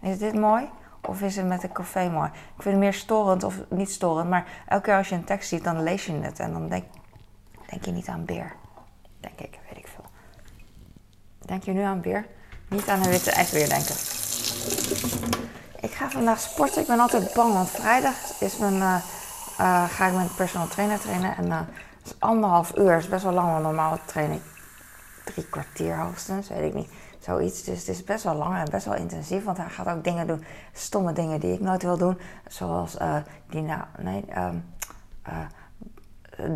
Is 0.00 0.18
dit 0.18 0.34
mooi? 0.34 0.70
Of 1.02 1.20
is 1.20 1.36
het 1.36 1.46
met 1.46 1.62
een 1.62 1.72
café 1.72 2.10
mooi? 2.10 2.28
Ik 2.28 2.62
vind 2.62 2.74
het 2.74 2.84
meer 2.84 2.92
storend 2.92 3.44
of 3.44 3.54
niet 3.68 3.90
storend. 3.90 4.28
Maar 4.28 4.46
elke 4.66 4.84
keer 4.84 4.96
als 4.96 5.08
je 5.08 5.14
een 5.14 5.24
tekst 5.24 5.48
ziet, 5.48 5.64
dan 5.64 5.82
lees 5.82 6.06
je 6.06 6.12
het. 6.12 6.38
En 6.38 6.52
dan 6.52 6.68
denk, 6.68 6.84
denk 7.70 7.84
je 7.84 7.90
niet 7.90 8.08
aan 8.08 8.24
beer. 8.24 8.52
Denk 9.20 9.40
ik, 9.40 9.58
weet 9.68 9.78
ik 9.78 9.88
veel. 9.94 10.04
Denk 11.38 11.62
je 11.62 11.72
nu 11.72 11.80
aan 11.80 12.00
beer? 12.00 12.26
Niet 12.68 12.88
aan 12.88 13.02
een 13.02 13.10
witte 13.10 13.30
ijsbeer 13.30 13.68
denken. 13.68 13.94
Ik 15.80 15.90
ga 15.90 16.10
vandaag 16.10 16.40
sporten. 16.40 16.80
Ik 16.80 16.86
ben 16.86 17.00
altijd 17.00 17.32
bang, 17.32 17.52
want 17.52 17.70
vrijdag 17.70 18.14
is 18.40 18.56
mijn, 18.56 18.74
uh, 18.74 19.84
ga 19.88 20.06
ik 20.06 20.14
mijn 20.14 20.34
personal 20.36 20.68
trainer 20.68 20.98
trainen. 21.00 21.36
En 21.36 21.46
uh, 21.46 21.60
is 22.04 22.14
anderhalf 22.18 22.76
uur. 22.76 22.90
Dat 22.90 22.98
is 22.98 23.08
best 23.08 23.22
wel 23.24 23.32
lang, 23.32 23.50
want 23.50 23.62
normaal 23.62 23.98
train 24.04 24.42
drie 25.24 25.46
kwartier 25.50 25.96
hoogstens, 25.96 26.48
weet 26.48 26.64
ik 26.64 26.74
niet. 26.74 26.90
Zoiets. 27.18 27.62
Dus 27.62 27.78
het 27.78 27.88
is 27.88 28.04
best 28.04 28.24
wel 28.24 28.34
lang 28.34 28.56
en 28.56 28.70
best 28.70 28.84
wel 28.84 28.94
intensief. 28.94 29.44
Want 29.44 29.56
hij 29.56 29.68
gaat 29.68 29.96
ook 29.96 30.04
dingen 30.04 30.26
doen, 30.26 30.44
stomme 30.72 31.12
dingen 31.12 31.40
die 31.40 31.52
ik 31.52 31.60
nooit 31.60 31.82
wil 31.82 31.96
doen. 31.96 32.18
Zoals 32.48 32.96
die, 33.50 33.62
nou, 33.62 33.82
nee, 33.98 34.24
um, 34.36 34.64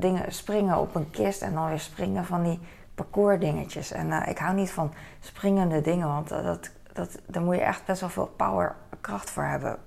dingen 0.01 0.33
springen 0.33 0.79
op 0.79 0.95
een 0.95 1.11
kist 1.11 1.43
en 1.43 1.55
dan 1.55 1.69
weer 1.69 1.81
springen 1.81 2.25
van 2.25 2.43
die 2.43 2.61
parcours 2.95 3.41
dingetjes. 3.41 3.91
En 3.93 4.13
ik 4.29 4.39
hou 4.39 4.55
niet 4.55 4.71
van 4.71 4.93
springende 5.21 5.81
dingen, 5.81 6.07
want 6.07 6.29
dat, 6.29 6.71
dat, 6.93 7.19
daar 7.27 7.43
moet 7.43 7.55
je 7.55 7.61
echt 7.61 7.85
best 7.85 8.01
wel 8.01 8.11
veel 8.11 8.33
power, 8.37 8.75
kracht 9.01 9.31
voor 9.31 9.45
hebben. 9.45 9.79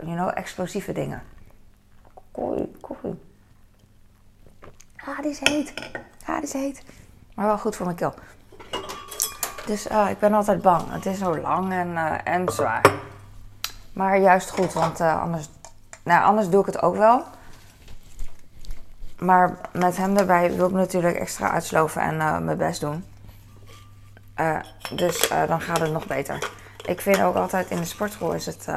You 0.00 0.16
know, 0.16 0.30
explosieve 0.34 0.92
dingen. 0.92 1.22
Kooi, 2.32 2.76
kooi. 2.80 3.20
Ah, 4.96 5.18
die 5.22 5.30
is 5.30 5.40
heet. 5.40 5.74
Ah, 6.24 6.34
die 6.34 6.44
is 6.44 6.52
heet. 6.52 6.82
Maar 7.34 7.46
wel 7.46 7.58
goed 7.58 7.76
voor 7.76 7.84
mijn 7.86 7.96
keel. 7.96 8.14
Dus 9.68 9.86
ik 9.86 10.18
ben 10.18 10.34
altijd 10.34 10.62
bang. 10.62 10.82
Het 10.92 11.06
is 11.06 11.18
zo 11.18 11.38
lang 11.38 11.72
en, 11.72 11.88
uh, 11.88 12.14
en 12.24 12.48
zwaar. 12.48 12.92
Maar 13.92 14.18
juist 14.18 14.50
goed, 14.50 14.72
want 14.72 15.00
uh, 15.00 15.22
anders, 15.22 15.48
nou, 16.04 16.24
anders 16.24 16.48
doe 16.48 16.60
ik 16.60 16.66
het 16.66 16.82
ook 16.82 16.96
wel. 16.96 17.24
Maar 19.18 19.56
met 19.72 19.96
hem 19.96 20.16
erbij 20.16 20.56
wil 20.56 20.66
ik 20.66 20.72
natuurlijk 20.72 21.16
extra 21.16 21.50
uitsloven 21.50 22.02
en 22.02 22.44
mijn 22.44 22.56
best 22.56 22.80
doen. 22.80 23.04
dus 24.94 25.28
dan 25.46 25.60
gaat 25.60 25.80
het 25.80 25.92
nog 25.92 26.06
beter. 26.06 26.50
Ik 26.86 27.00
vind 27.00 27.20
ook 27.20 27.34
altijd 27.34 27.70
in 27.70 27.76
de 27.80 27.84
sportschool 27.84 28.32
is 28.32 28.46
het 28.46 28.68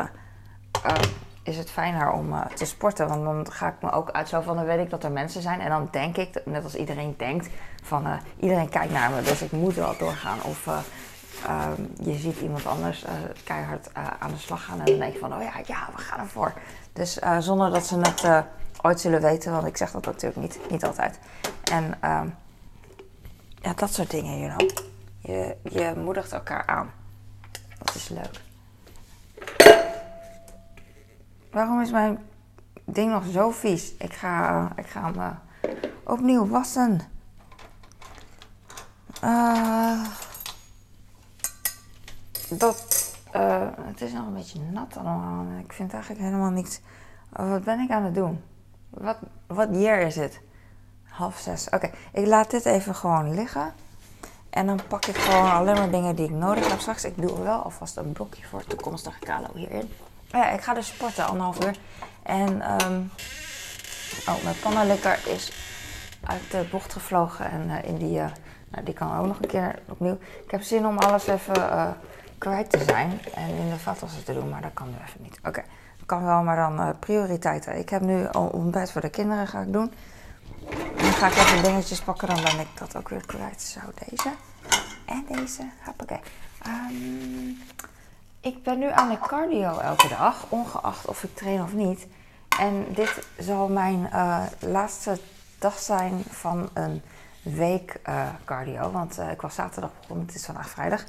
is 1.44 1.58
het 1.58 1.72
fijner 1.72 2.12
om 2.12 2.34
uh, 2.34 2.46
te 2.46 2.66
sporten. 2.66 3.08
Want 3.08 3.24
dan 3.24 3.52
ga 3.52 3.68
ik 3.68 3.82
me 3.82 3.92
ook 3.92 4.12
uit 4.12 4.30
zo 4.30 4.42
van, 4.42 4.56
dan 4.56 4.66
weet 4.66 4.80
ik 4.80 4.90
dat 4.90 5.04
er 5.04 5.12
mensen 5.12 5.42
zijn. 5.42 5.60
En 5.60 5.70
dan 5.70 5.88
denk 5.92 6.18
ik, 6.18 6.42
net 6.46 6.64
als 6.64 6.76
iedereen 6.76 7.14
denkt, 7.18 7.50
van 7.84 8.08
uh, 8.08 8.14
iedereen 8.40 8.70
kijkt 8.70 8.92
naar 8.92 9.12
me, 9.12 9.22
dus 9.22 9.42
ik 9.42 9.52
moet 9.52 9.76
wel 9.76 9.98
doorgaan. 9.98 10.44
Of 10.44 10.66
uh, 10.66 10.80
je 12.02 12.14
ziet 12.14 12.40
iemand 12.40 12.66
anders 12.66 13.06
keihard 13.44 13.94
aan 13.94 14.32
de 14.32 14.38
slag 14.38 14.66
gaan 14.66 14.80
en 14.80 14.86
dan 14.86 15.00
denk 15.00 15.14
je 15.14 15.20
van, 15.20 15.34
oh 15.34 15.42
ja, 15.42 15.54
ja, 15.66 15.90
we 15.96 16.02
gaan 16.02 16.20
ervoor. 16.20 16.54
Dus 16.94 17.20
zonder 17.40 17.72
dat 17.72 17.86
ze 17.86 17.98
het 18.00 18.46
ooit 18.82 19.00
zullen 19.00 19.22
weten, 19.22 19.52
want 19.52 19.68
ik 19.68 19.78
zeg 19.78 19.92
dat 19.92 20.06
natuurlijk 20.06 20.42
niet, 20.42 20.60
niet 20.70 20.86
altijd. 20.86 21.20
En 21.72 21.98
ehm, 22.00 22.28
ja, 23.62 23.74
dat 23.74 23.94
soort 23.94 24.10
dingen, 24.10 24.40
you 24.40 24.56
know. 24.56 24.70
Je, 25.20 25.56
je 25.64 25.94
moedigt 25.98 26.32
elkaar 26.32 26.66
aan. 26.66 26.92
Dat 27.78 27.96
is 27.96 28.10
leuk. 28.10 28.51
Waarom 31.52 31.82
is 31.82 31.92
mijn 31.92 32.20
ding 32.86 33.12
nog 33.12 33.24
zo 33.32 33.52
vies? 33.52 33.94
Ik 33.98 34.14
ga, 34.14 34.72
ik 34.76 34.88
ga 34.88 35.02
hem 35.02 35.16
uh, 35.16 35.30
opnieuw 36.04 36.48
wassen. 36.48 37.00
Uh, 39.24 40.06
dat, 42.50 43.16
het 43.82 44.02
is 44.02 44.12
nog 44.14 44.26
een 44.26 44.34
beetje 44.34 44.60
nat 44.60 44.98
allemaal. 44.98 45.46
Ik 45.60 45.74
vind 45.74 45.94
eigenlijk 45.94 46.24
helemaal 46.24 46.50
niks. 46.50 46.80
Wat 47.30 47.64
ben 47.64 47.80
ik 47.80 47.92
aan 47.92 48.04
het 48.04 48.16
doen? 48.16 48.44
Wat, 48.90 49.18
wat 49.48 49.68
year 49.72 50.00
is 50.00 50.16
het? 50.16 50.42
Half 51.04 51.38
zes. 51.38 51.70
Oké, 51.70 51.90
ik 52.14 52.26
laat 52.26 52.52
dit 52.52 52.66
even 52.66 52.96
gewoon 52.96 53.34
liggen. 53.34 53.74
En 54.50 54.66
dan 54.66 54.80
pak 54.88 55.06
ik 55.06 55.16
gewoon 55.16 55.52
alleen 55.52 55.76
maar 55.76 55.92
dingen 55.92 56.16
die 56.16 56.26
ik 56.26 56.32
nodig 56.32 56.70
heb 56.70 56.80
straks. 56.80 57.06
Ik 57.06 57.22
doe 57.22 57.42
wel 57.42 57.62
alvast 57.62 57.98
een 57.98 58.12
blokje 58.12 58.44
voor 58.44 58.64
toekomstige 58.64 59.20
kalo 59.20 59.48
hierin. 59.54 59.90
Ja, 60.32 60.50
ik 60.50 60.62
ga 60.62 60.74
dus 60.74 60.88
sporten, 60.88 61.26
anderhalf 61.26 61.66
uur. 61.66 61.76
En, 62.24 62.50
um, 62.84 63.12
oh, 64.28 64.44
mijn 64.44 64.60
pannenlikker 64.62 65.20
is 65.28 65.52
uit 66.26 66.52
de 66.52 66.68
bocht 66.72 66.94
gevlogen. 66.94 67.52
En 67.52 67.70
uh, 67.70 67.84
in 67.84 67.98
die, 67.98 68.18
uh, 68.18 68.26
nou, 68.70 68.84
die 68.84 68.94
kan 68.94 69.18
ook 69.18 69.26
nog 69.26 69.42
een 69.42 69.48
keer 69.48 69.80
opnieuw. 69.90 70.18
Ik 70.46 70.52
heb 70.52 70.62
zin 70.62 70.86
om 70.86 70.98
alles 70.98 71.28
even 71.28 71.58
uh, 71.58 71.90
kwijt 72.38 72.70
te 72.70 72.84
zijn. 72.84 73.20
En 73.34 73.48
in 73.48 73.70
de 73.70 73.80
vaatwasser 73.80 74.24
te 74.24 74.34
doen, 74.34 74.50
maar 74.50 74.62
dat 74.62 74.74
kan 74.74 74.90
nu 74.90 74.96
even 75.08 75.22
niet. 75.22 75.38
Oké, 75.38 75.48
okay. 75.48 75.64
kan 76.06 76.24
wel, 76.24 76.44
maar 76.44 76.56
dan 76.56 77.00
prioriteiten. 77.00 77.78
Ik 77.78 77.90
heb 77.90 78.02
nu 78.02 78.28
al 78.28 78.48
ontbijt 78.48 78.92
voor 78.92 79.02
de 79.02 79.10
kinderen 79.10 79.48
ga 79.48 79.60
ik 79.62 79.74
doen. 79.74 79.94
En 80.70 81.04
dan 81.04 81.14
ga 81.14 81.28
ik 81.28 81.34
even 81.34 81.64
dingetjes 81.64 82.02
pakken, 82.02 82.28
dan 82.28 82.44
ben 82.44 82.60
ik 82.60 82.68
dat 82.78 82.96
ook 82.96 83.10
weer 83.10 83.26
kwijt. 83.26 83.62
Zo, 83.62 83.80
deze. 84.08 84.32
En 85.06 85.26
deze. 85.28 85.70
Hoppakee. 85.86 86.20
Um, 86.68 87.60
ik 88.42 88.64
ben 88.64 88.80
nu 88.80 88.92
aan 88.92 89.10
de 89.10 89.20
cardio 89.20 89.78
elke 89.78 90.08
dag, 90.08 90.46
ongeacht 90.50 91.08
of 91.08 91.24
ik 91.24 91.36
train 91.36 91.62
of 91.62 91.74
niet. 91.74 92.08
En 92.60 92.86
dit 92.94 93.28
zal 93.38 93.68
mijn 93.68 94.10
uh, 94.14 94.44
laatste 94.60 95.20
dag 95.60 95.80
zijn 95.80 96.24
van 96.30 96.70
een 96.74 97.02
week 97.42 98.00
uh, 98.10 98.28
cardio. 98.46 98.92
Want 98.92 99.20
uh, 99.20 99.32
ik 99.32 99.42
was 99.42 99.56
zaterdag 99.56 99.92
begonnen, 100.00 100.26
het 100.26 100.36
is 100.36 100.46
vandaag 100.46 100.70
vrijdag. 100.70 101.04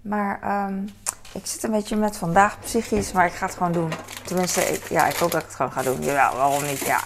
Maar 0.00 0.64
um, 0.68 0.88
ik 1.32 1.46
zit 1.46 1.62
een 1.62 1.70
beetje 1.70 1.96
met 1.96 2.16
vandaag 2.16 2.58
psychisch, 2.60 3.12
maar 3.12 3.26
ik 3.26 3.32
ga 3.32 3.46
het 3.46 3.54
gewoon 3.54 3.72
doen. 3.72 3.92
Tenminste, 4.24 4.80
ja, 4.88 5.06
ik 5.06 5.16
hoop 5.16 5.30
dat 5.30 5.40
ik 5.40 5.46
het 5.46 5.56
gewoon 5.56 5.72
ga 5.72 5.82
doen. 5.82 6.02
Jawel, 6.02 6.36
waarom 6.36 6.62
niet? 6.62 6.80
Ja, 6.80 7.00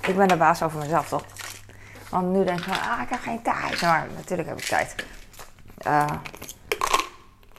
ik 0.00 0.16
ben 0.16 0.28
de 0.28 0.36
baas 0.36 0.62
over 0.62 0.78
mezelf, 0.78 1.08
toch? 1.08 1.24
Want 2.10 2.32
nu 2.32 2.44
denk 2.44 2.58
ik 2.58 2.64
van, 2.64 2.80
ah, 2.80 3.02
ik 3.02 3.08
heb 3.08 3.20
geen 3.20 3.42
tijd. 3.42 3.80
Maar 3.80 4.06
natuurlijk 4.16 4.48
heb 4.48 4.58
ik 4.58 4.64
tijd 4.64 4.94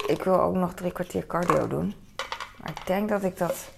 ik 0.06 0.24
wil 0.24 0.42
ook 0.42 0.56
nog 0.56 0.74
drie 0.74 0.92
kwartier 0.92 1.26
cardio 1.28 1.68
doen. 1.68 1.96
Maar 2.58 2.70
ik 2.70 2.86
denk 2.86 3.10
dat 3.10 3.24
ik 3.24 3.38
dat. 3.38 3.70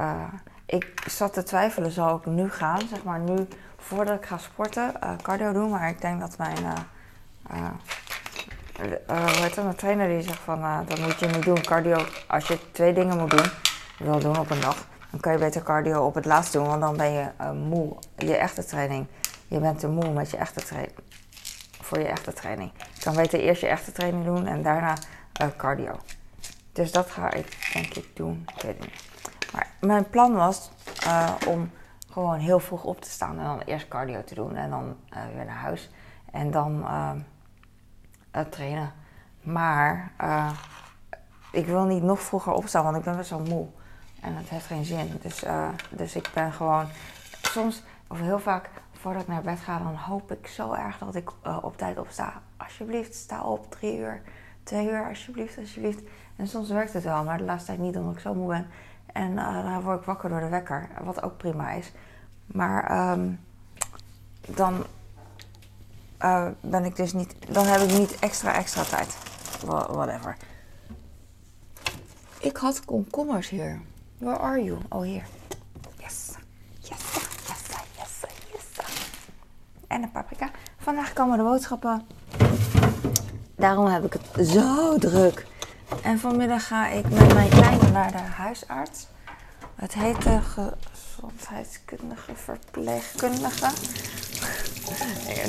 Uh, 0.00 0.22
ik 0.66 1.04
zat 1.06 1.32
te 1.32 1.42
twijfelen, 1.42 1.90
zal 1.90 2.16
ik 2.16 2.26
nu 2.26 2.50
gaan, 2.50 2.80
zeg 2.88 3.04
maar 3.04 3.20
nu 3.20 3.46
voordat 3.76 4.16
ik 4.16 4.26
ga 4.26 4.38
sporten, 4.38 4.92
uh, 5.04 5.10
cardio 5.22 5.52
doen. 5.52 5.70
Maar 5.70 5.88
ik 5.88 6.00
denk 6.00 6.20
dat 6.20 6.38
mijn. 6.38 6.56
Heet 8.72 9.54
dat? 9.54 9.64
Mijn 9.64 9.76
trainer 9.76 10.08
die 10.08 10.22
zegt 10.22 10.38
van 10.38 10.84
dat 10.86 10.98
moet 10.98 11.18
je 11.18 11.26
niet 11.26 11.44
doen. 11.44 11.60
Cardio, 11.60 12.04
als 12.26 12.48
je 12.48 12.58
twee 12.72 12.92
dingen 12.92 13.18
moet 13.18 13.30
doen, 13.30 13.46
wil 13.98 14.18
doen 14.18 14.38
op 14.38 14.50
een 14.50 14.60
dag, 14.60 14.86
dan 15.10 15.20
kan 15.20 15.32
je 15.32 15.38
beter 15.38 15.62
cardio 15.62 16.06
op 16.06 16.14
het 16.14 16.24
laatst 16.24 16.52
doen, 16.52 16.66
want 16.66 16.80
dan 16.80 16.96
ben 16.96 17.12
je 17.12 17.52
moe. 17.52 17.96
Je 18.16 18.36
echte 18.36 18.64
training. 18.64 19.06
Je 19.48 19.58
bent 19.58 19.78
te 19.78 19.88
moe 19.88 20.10
met 20.10 20.30
je 20.30 20.36
echte 20.36 20.64
training. 20.64 20.98
Voor 21.80 21.98
je 21.98 22.04
echte 22.04 22.32
training. 22.32 22.70
Je 22.94 23.02
kan 23.02 23.14
beter 23.14 23.40
eerst 23.40 23.60
je 23.60 23.66
echte 23.66 23.92
training 23.92 24.24
doen 24.24 24.46
en 24.46 24.62
daarna 24.62 24.94
uh, 25.42 25.48
cardio. 25.56 25.98
Dus 26.72 26.92
dat 26.92 27.10
ga 27.10 27.32
ik 27.32 27.70
denk 27.72 27.94
ik 27.94 28.16
doen. 28.16 28.44
Maar 29.52 29.70
mijn 29.80 30.10
plan 30.10 30.34
was 30.34 30.70
uh, 31.06 31.34
om 31.46 31.70
gewoon 32.10 32.38
heel 32.38 32.58
vroeg 32.58 32.84
op 32.84 33.00
te 33.00 33.10
staan 33.10 33.38
en 33.38 33.44
dan 33.44 33.60
eerst 33.60 33.88
cardio 33.88 34.24
te 34.24 34.34
doen 34.34 34.56
en 34.56 34.70
dan 34.70 34.96
uh, 35.10 35.18
weer 35.34 35.44
naar 35.44 35.56
huis. 35.56 35.90
En 36.30 36.50
dan 36.50 36.84
trainen. 38.50 38.92
Maar 39.40 40.12
ik 41.52 41.66
wil 41.66 41.84
niet 41.84 42.02
nog 42.02 42.20
vroeger 42.20 42.52
opstaan, 42.52 42.84
want 42.84 42.96
ik 42.96 43.02
ben 43.02 43.16
best 43.16 43.30
wel 43.30 43.40
moe. 43.40 43.66
En 44.20 44.36
het 44.36 44.48
heeft 44.48 44.66
geen 44.66 44.84
zin. 44.84 45.18
Dus, 45.22 45.44
dus 45.90 46.16
ik 46.16 46.30
ben 46.34 46.52
gewoon 46.52 46.86
soms, 47.42 47.82
of 48.06 48.20
heel 48.20 48.38
vaak 48.38 48.70
voordat 48.92 49.22
ik 49.22 49.28
naar 49.28 49.42
bed 49.42 49.58
ga, 49.58 49.78
dan 49.78 49.94
hoop 49.94 50.32
ik 50.32 50.46
zo 50.46 50.72
erg 50.72 50.98
dat 50.98 51.14
ik 51.14 51.30
op 51.62 51.76
tijd 51.76 51.98
opsta. 51.98 52.42
Alsjeblieft, 52.56 53.14
sta 53.14 53.42
op, 53.42 53.70
drie 53.70 53.98
uur 53.98 54.22
twee 54.62 54.88
uur 54.88 55.08
alsjeblieft, 55.08 55.58
alsjeblieft. 55.58 56.00
En 56.36 56.48
soms 56.48 56.68
werkt 56.68 56.92
het 56.92 57.02
wel, 57.02 57.24
maar 57.24 57.38
de 57.38 57.44
laatste 57.44 57.66
tijd 57.66 57.78
niet 57.78 57.96
omdat 57.96 58.14
ik 58.14 58.20
zo 58.20 58.34
moe 58.34 58.48
ben. 58.48 58.66
En 59.06 59.32
uh, 59.32 59.64
dan 59.64 59.82
word 59.82 59.98
ik 59.98 60.04
wakker 60.04 60.28
door 60.28 60.40
de 60.40 60.48
wekker, 60.48 60.88
wat 61.02 61.22
ook 61.22 61.36
prima 61.36 61.70
is. 61.70 61.92
Maar 62.46 63.10
um, 63.12 63.40
dan 64.48 64.84
uh, 66.22 66.46
ben 66.60 66.84
ik 66.84 66.96
dus 66.96 67.12
niet, 67.12 67.34
dan 67.48 67.66
heb 67.66 67.80
ik 67.80 67.98
niet 67.98 68.18
extra 68.18 68.54
extra 68.54 68.82
tijd. 68.82 69.16
Whatever. 69.64 70.36
Ik 72.38 72.56
had 72.56 72.84
komkommers 72.84 73.48
hier. 73.48 73.80
Where 74.18 74.38
are 74.38 74.64
you? 74.64 74.78
Oh, 74.88 75.02
hier. 75.02 75.24
Yes. 75.98 76.34
Yes, 76.78 76.98
yes, 77.46 77.68
yes, 77.96 78.24
yes. 78.52 78.86
En 79.86 80.02
een 80.02 80.10
paprika. 80.10 80.50
Vandaag 80.78 81.12
komen 81.12 81.38
de 81.38 81.44
boodschappen. 81.44 82.06
Daarom 83.62 83.86
heb 83.86 84.04
ik 84.04 84.12
het 84.12 84.48
zo 84.48 84.98
druk. 84.98 85.46
En 86.02 86.18
vanmiddag 86.18 86.66
ga 86.66 86.88
ik 86.88 87.08
met 87.08 87.34
mijn 87.34 87.48
kleine 87.48 87.90
naar 87.90 88.12
de 88.12 88.18
huisarts. 88.18 89.06
Het 89.74 89.94
heet 89.94 90.22
de 90.22 90.38
gezondheidskundige 90.40 92.34
verpleegkundige. 92.34 93.68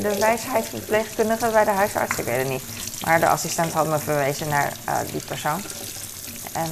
De 0.02 0.16
wijsheidsverpleegkundige 0.20 1.50
bij 1.52 1.64
de 1.64 1.70
huisarts, 1.70 2.18
ik 2.18 2.26
weet 2.26 2.38
het 2.38 2.50
niet. 2.50 2.64
Maar 3.06 3.20
de 3.20 3.28
assistent 3.28 3.72
had 3.72 3.88
me 3.88 4.00
verwezen 4.00 4.50
naar 4.50 4.74
uh, 4.88 5.00
die 5.12 5.26
persoon. 5.26 5.62
En 6.54 6.70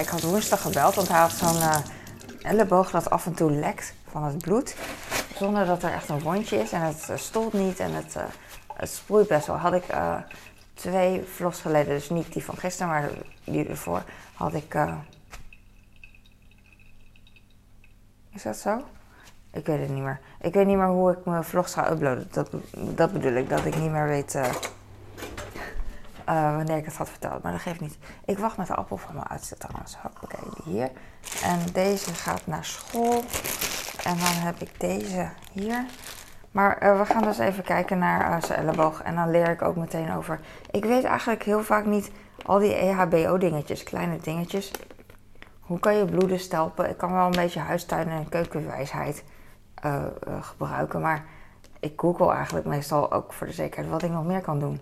ik 0.00 0.08
had 0.08 0.22
woensdag 0.22 0.62
gebeld, 0.62 0.94
want 0.94 1.08
hij 1.08 1.18
had 1.18 1.32
zo'n 1.32 1.62
elleboog 2.42 2.90
dat 2.90 3.10
af 3.10 3.26
en 3.26 3.34
toe 3.34 3.50
lekt 3.50 3.94
van 4.10 4.24
het 4.24 4.38
bloed. 4.38 4.74
Zonder 5.36 5.66
dat 5.66 5.82
er 5.82 5.92
echt 5.92 6.08
een 6.08 6.22
wondje 6.22 6.62
is 6.62 6.72
en 6.72 6.80
het 6.80 7.10
stolt 7.14 7.52
niet 7.52 7.78
en 7.78 7.94
het, 7.94 8.14
het 8.74 8.90
sproeit 8.90 9.28
best 9.28 9.46
wel. 9.46 9.56
Had 9.56 9.72
ik 9.72 9.84
twee 10.80 11.22
vlogs 11.24 11.60
geleden, 11.60 11.94
dus 11.94 12.10
niet 12.10 12.32
die 12.32 12.44
van 12.44 12.56
gisteren, 12.56 12.92
maar 12.92 13.10
die 13.44 13.68
ervoor, 13.68 14.02
had 14.34 14.54
ik. 14.54 14.74
Uh... 14.74 14.94
Is 18.32 18.42
dat 18.42 18.56
zo? 18.56 18.82
Ik 19.52 19.66
weet 19.66 19.80
het 19.80 19.88
niet 19.88 20.02
meer. 20.02 20.20
Ik 20.40 20.54
weet 20.54 20.66
niet 20.66 20.76
meer 20.76 20.86
hoe 20.88 21.12
ik 21.12 21.24
mijn 21.24 21.44
vlogs 21.44 21.74
ga 21.74 21.90
uploaden. 21.90 22.28
Dat, 22.30 22.50
dat 22.94 23.12
bedoel 23.12 23.32
ik, 23.32 23.48
dat 23.48 23.64
ik 23.64 23.76
niet 23.76 23.90
meer 23.90 24.06
weet 24.06 24.34
uh, 24.34 24.44
uh, 26.28 26.56
wanneer 26.56 26.76
ik 26.76 26.84
het 26.84 26.96
had 26.96 27.08
verteld. 27.08 27.42
Maar 27.42 27.52
dat 27.52 27.60
geeft 27.60 27.80
niet. 27.80 27.98
Ik 28.24 28.38
wacht 28.38 28.56
met 28.56 28.66
de 28.66 28.74
appel 28.74 28.96
van 28.96 29.14
mijn 29.14 29.26
oudste 29.26 29.56
trouwens. 29.56 29.96
Oké, 30.22 30.36
die 30.54 30.72
hier. 30.72 30.90
En 31.42 31.58
deze 31.72 32.14
gaat 32.14 32.46
naar 32.46 32.64
school. 32.64 33.24
En 34.04 34.16
dan 34.16 34.44
heb 34.44 34.60
ik 34.60 34.80
deze 34.80 35.30
hier. 35.52 35.84
Maar 36.50 36.82
uh, 36.82 36.98
we 36.98 37.04
gaan 37.04 37.22
dus 37.22 37.38
even 37.38 37.62
kijken 37.62 37.98
naar 37.98 38.30
uh, 38.30 38.42
zijn 38.42 38.58
elleboog. 38.58 39.02
En 39.02 39.14
dan 39.14 39.30
leer 39.30 39.48
ik 39.48 39.62
ook 39.62 39.76
meteen 39.76 40.12
over. 40.12 40.40
Ik 40.70 40.84
weet 40.84 41.04
eigenlijk 41.04 41.42
heel 41.42 41.62
vaak 41.62 41.84
niet 41.84 42.10
al 42.46 42.58
die 42.58 42.74
EHBO-dingetjes, 42.74 43.82
kleine 43.82 44.16
dingetjes. 44.16 44.70
Hoe 45.60 45.78
kan 45.78 45.96
je 45.96 46.04
bloeden 46.04 46.38
stelpen? 46.38 46.88
Ik 46.88 46.96
kan 46.96 47.12
wel 47.12 47.24
een 47.24 47.30
beetje 47.30 47.60
huistuin- 47.60 48.08
en 48.08 48.28
keukenwijsheid 48.28 49.24
uh, 49.84 50.04
gebruiken. 50.40 51.00
Maar 51.00 51.24
ik 51.80 52.00
google 52.00 52.32
eigenlijk 52.32 52.66
meestal 52.66 53.12
ook 53.12 53.32
voor 53.32 53.46
de 53.46 53.52
zekerheid 53.52 53.90
wat 53.90 54.02
ik 54.02 54.10
nog 54.10 54.24
meer 54.24 54.40
kan 54.40 54.58
doen. 54.58 54.80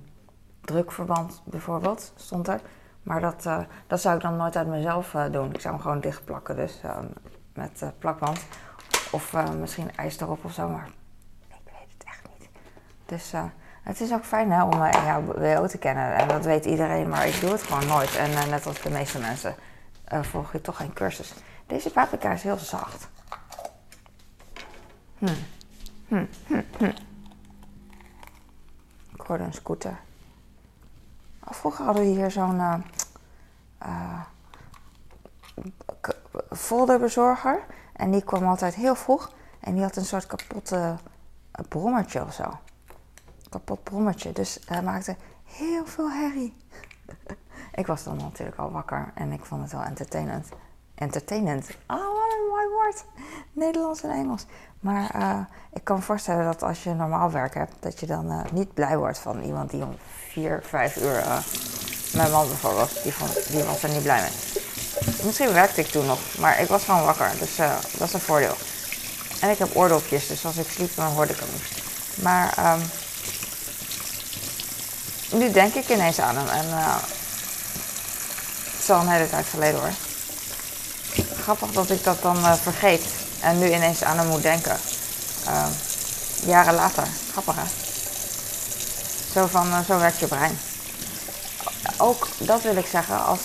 Drukverband 0.60 1.42
bijvoorbeeld 1.44 2.12
stond 2.16 2.48
er. 2.48 2.60
Maar 3.02 3.20
dat, 3.20 3.48
dat 3.86 4.00
zou 4.00 4.16
ik 4.16 4.22
dan 4.22 4.36
nooit 4.36 4.56
uit 4.56 4.66
mezelf 4.66 5.16
doen. 5.30 5.54
Ik 5.54 5.60
zou 5.60 5.74
hem 5.74 5.82
gewoon 5.82 6.00
dichtplakken, 6.00 6.56
dus 6.56 6.80
met 7.54 7.84
plakband. 7.98 8.46
Of 9.10 9.34
misschien 9.60 9.96
ijs 9.96 10.20
erop 10.20 10.44
of 10.44 10.52
zo. 10.52 10.68
Maar 10.68 10.88
dus 13.08 13.34
uh, 13.34 13.44
het 13.82 14.00
is 14.00 14.12
ook 14.12 14.24
fijn 14.24 14.62
om 14.62 14.82
uh, 14.82 14.90
ja, 14.92 15.22
WO 15.22 15.66
te 15.66 15.78
kennen. 15.78 16.14
En 16.14 16.28
dat 16.28 16.44
weet 16.44 16.64
iedereen, 16.64 17.08
maar 17.08 17.26
ik 17.26 17.40
doe 17.40 17.50
het 17.50 17.62
gewoon 17.62 17.86
nooit. 17.86 18.16
En 18.16 18.30
uh, 18.30 18.44
net 18.44 18.66
als 18.66 18.80
de 18.80 18.90
meeste 18.90 19.18
mensen 19.18 19.54
volg 20.06 20.52
je 20.52 20.60
toch 20.60 20.76
geen 20.76 20.92
cursus. 20.92 21.34
Deze 21.66 21.90
paprika 21.90 22.32
is 22.32 22.42
heel 22.42 22.56
zacht. 22.56 23.08
Hm. 25.18 25.26
Hm, 26.08 26.24
hm, 26.46 26.62
hm. 26.76 26.92
Ik 29.14 29.20
hoorde 29.26 29.44
een 29.44 29.52
scooter. 29.52 29.98
Vroeger 31.44 31.84
hadden 31.84 32.02
we 32.02 32.08
hier 32.08 32.30
zo'n 32.30 32.84
folderbezorger. 36.50 37.60
En 37.92 38.10
die 38.10 38.24
kwam 38.24 38.46
altijd 38.46 38.74
heel 38.74 38.94
vroeg. 38.94 39.32
En 39.60 39.74
die 39.74 39.82
had 39.82 39.96
een 39.96 40.04
soort 40.04 40.26
kapotte 40.26 40.96
brommertje 41.68 42.22
of 42.22 42.34
zo 42.34 42.58
kapot 43.48 43.82
brommertje. 43.82 44.32
Dus 44.32 44.58
hij 44.64 44.82
maakte 44.82 45.16
heel 45.44 45.86
veel 45.86 46.10
herrie. 46.10 46.56
ik 47.80 47.86
was 47.86 48.04
dan 48.04 48.16
natuurlijk 48.16 48.58
al 48.58 48.70
wakker 48.70 49.12
en 49.14 49.32
ik 49.32 49.44
vond 49.44 49.62
het 49.62 49.72
wel 49.72 49.82
entertainend. 49.82 50.48
Entertainend. 50.94 51.68
Oh, 51.86 51.96
wat 51.96 52.32
een 52.38 52.48
mooi 52.48 52.66
woord. 52.68 53.04
Nederlands 53.52 54.02
en 54.02 54.10
Engels. 54.10 54.46
Maar 54.80 55.16
uh, 55.16 55.40
ik 55.72 55.84
kan 55.84 55.96
me 55.96 56.02
voorstellen 56.02 56.44
dat 56.44 56.62
als 56.62 56.82
je 56.82 56.94
normaal 56.94 57.30
werk 57.30 57.54
hebt, 57.54 57.74
dat 57.80 58.00
je 58.00 58.06
dan 58.06 58.32
uh, 58.32 58.40
niet 58.52 58.74
blij 58.74 58.96
wordt 58.96 59.18
van 59.18 59.42
iemand 59.42 59.70
die 59.70 59.84
om 59.84 59.96
vier, 60.28 60.60
vijf 60.62 60.96
uur. 60.96 61.18
Uh, 61.18 61.38
mijn 62.14 62.30
man 62.30 62.46
bijvoorbeeld, 62.46 63.02
die, 63.02 63.12
vond, 63.12 63.50
die 63.50 63.64
was 63.64 63.82
er 63.82 63.90
niet 63.90 64.02
blij 64.02 64.20
mee. 64.20 64.64
Misschien 65.24 65.52
werkte 65.52 65.80
ik 65.80 65.86
toen 65.86 66.06
nog, 66.06 66.38
maar 66.38 66.60
ik 66.60 66.68
was 66.68 66.84
gewoon 66.84 67.04
wakker, 67.04 67.30
dus 67.38 67.56
dat 67.98 68.08
is 68.08 68.12
een 68.12 68.20
voordeel. 68.20 68.54
En 69.40 69.50
ik 69.50 69.58
heb 69.58 69.76
oordopjes, 69.76 70.26
dus 70.26 70.46
als 70.46 70.56
ik 70.56 70.68
sliep, 70.68 70.94
dan 70.94 71.12
hoorde 71.12 71.32
ik 71.32 71.38
hem 71.38 71.48
niet. 71.52 71.82
Maar 72.22 72.74
um, 72.74 72.80
nu 75.30 75.50
denk 75.50 75.74
ik 75.74 75.88
ineens 75.88 76.20
aan 76.20 76.36
hem. 76.36 76.48
En 76.48 76.66
uh, 76.66 76.96
het 78.64 78.82
is 78.82 78.90
al 78.90 79.00
een 79.00 79.08
hele 79.08 79.28
tijd 79.28 79.46
geleden 79.50 79.80
hoor. 79.80 79.92
Grappig 81.42 81.70
dat 81.70 81.90
ik 81.90 82.04
dat 82.04 82.22
dan 82.22 82.36
uh, 82.36 82.52
vergeet. 82.52 83.02
En 83.40 83.58
nu 83.58 83.72
ineens 83.72 84.02
aan 84.02 84.18
hem 84.18 84.26
moet 84.26 84.42
denken. 84.42 84.76
Uh, 85.46 85.66
jaren 86.44 86.74
later. 86.74 87.06
Grappig 87.32 87.54
hè? 87.54 87.62
Zo, 89.32 89.46
van, 89.46 89.84
zo 89.86 89.98
werkt 89.98 90.18
je 90.18 90.26
brein. 90.26 90.58
Ook 91.96 92.28
dat 92.38 92.62
wil 92.62 92.76
ik 92.76 92.86
zeggen, 92.86 93.24
als, 93.24 93.40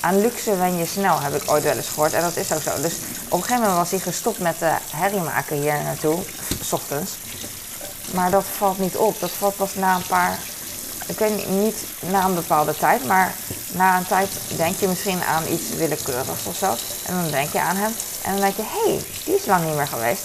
aan 0.00 0.20
luxe 0.20 0.56
wen 0.56 0.76
je 0.76 0.86
snel, 0.86 1.20
heb 1.20 1.34
ik 1.34 1.50
ooit 1.50 1.62
wel 1.62 1.76
eens 1.76 1.88
gehoord. 1.88 2.12
En 2.12 2.22
dat 2.22 2.36
is 2.36 2.52
ook 2.52 2.62
zo. 2.62 2.80
Dus 2.80 2.92
op 3.28 3.38
een 3.38 3.44
gegeven 3.44 3.60
moment 3.60 3.76
was 3.76 3.90
hij 3.90 3.98
gestopt 3.98 4.38
met 4.38 4.56
herrie 4.90 5.20
maken 5.20 5.56
hier 5.56 5.82
naartoe, 5.82 6.22
s 6.64 6.72
ochtends. 6.72 7.12
Maar 8.10 8.30
dat 8.30 8.44
valt 8.56 8.78
niet 8.78 8.96
op. 8.96 9.20
Dat 9.20 9.30
valt 9.30 9.56
pas 9.56 9.74
na 9.74 9.94
een 9.94 10.06
paar 10.06 10.38
ik 11.06 11.18
weet 11.18 11.48
niet 11.48 11.76
na 12.00 12.24
een 12.24 12.34
bepaalde 12.34 12.76
tijd, 12.76 13.06
maar 13.06 13.34
na 13.72 13.96
een 13.96 14.06
tijd 14.06 14.28
denk 14.56 14.76
je 14.76 14.88
misschien 14.88 15.24
aan 15.24 15.46
iets 15.46 15.68
willekeurigs 15.76 16.46
of 16.46 16.56
zo. 16.56 16.74
En 17.06 17.14
dan 17.22 17.30
denk 17.30 17.52
je 17.52 17.60
aan 17.60 17.76
hem 17.76 17.92
en 18.22 18.32
dan 18.32 18.40
denk 18.40 18.56
je, 18.56 18.62
hé, 18.62 18.90
hey, 18.90 19.04
die 19.24 19.34
is 19.34 19.46
lang 19.46 19.64
niet 19.64 19.76
meer 19.76 19.86
geweest. 19.86 20.24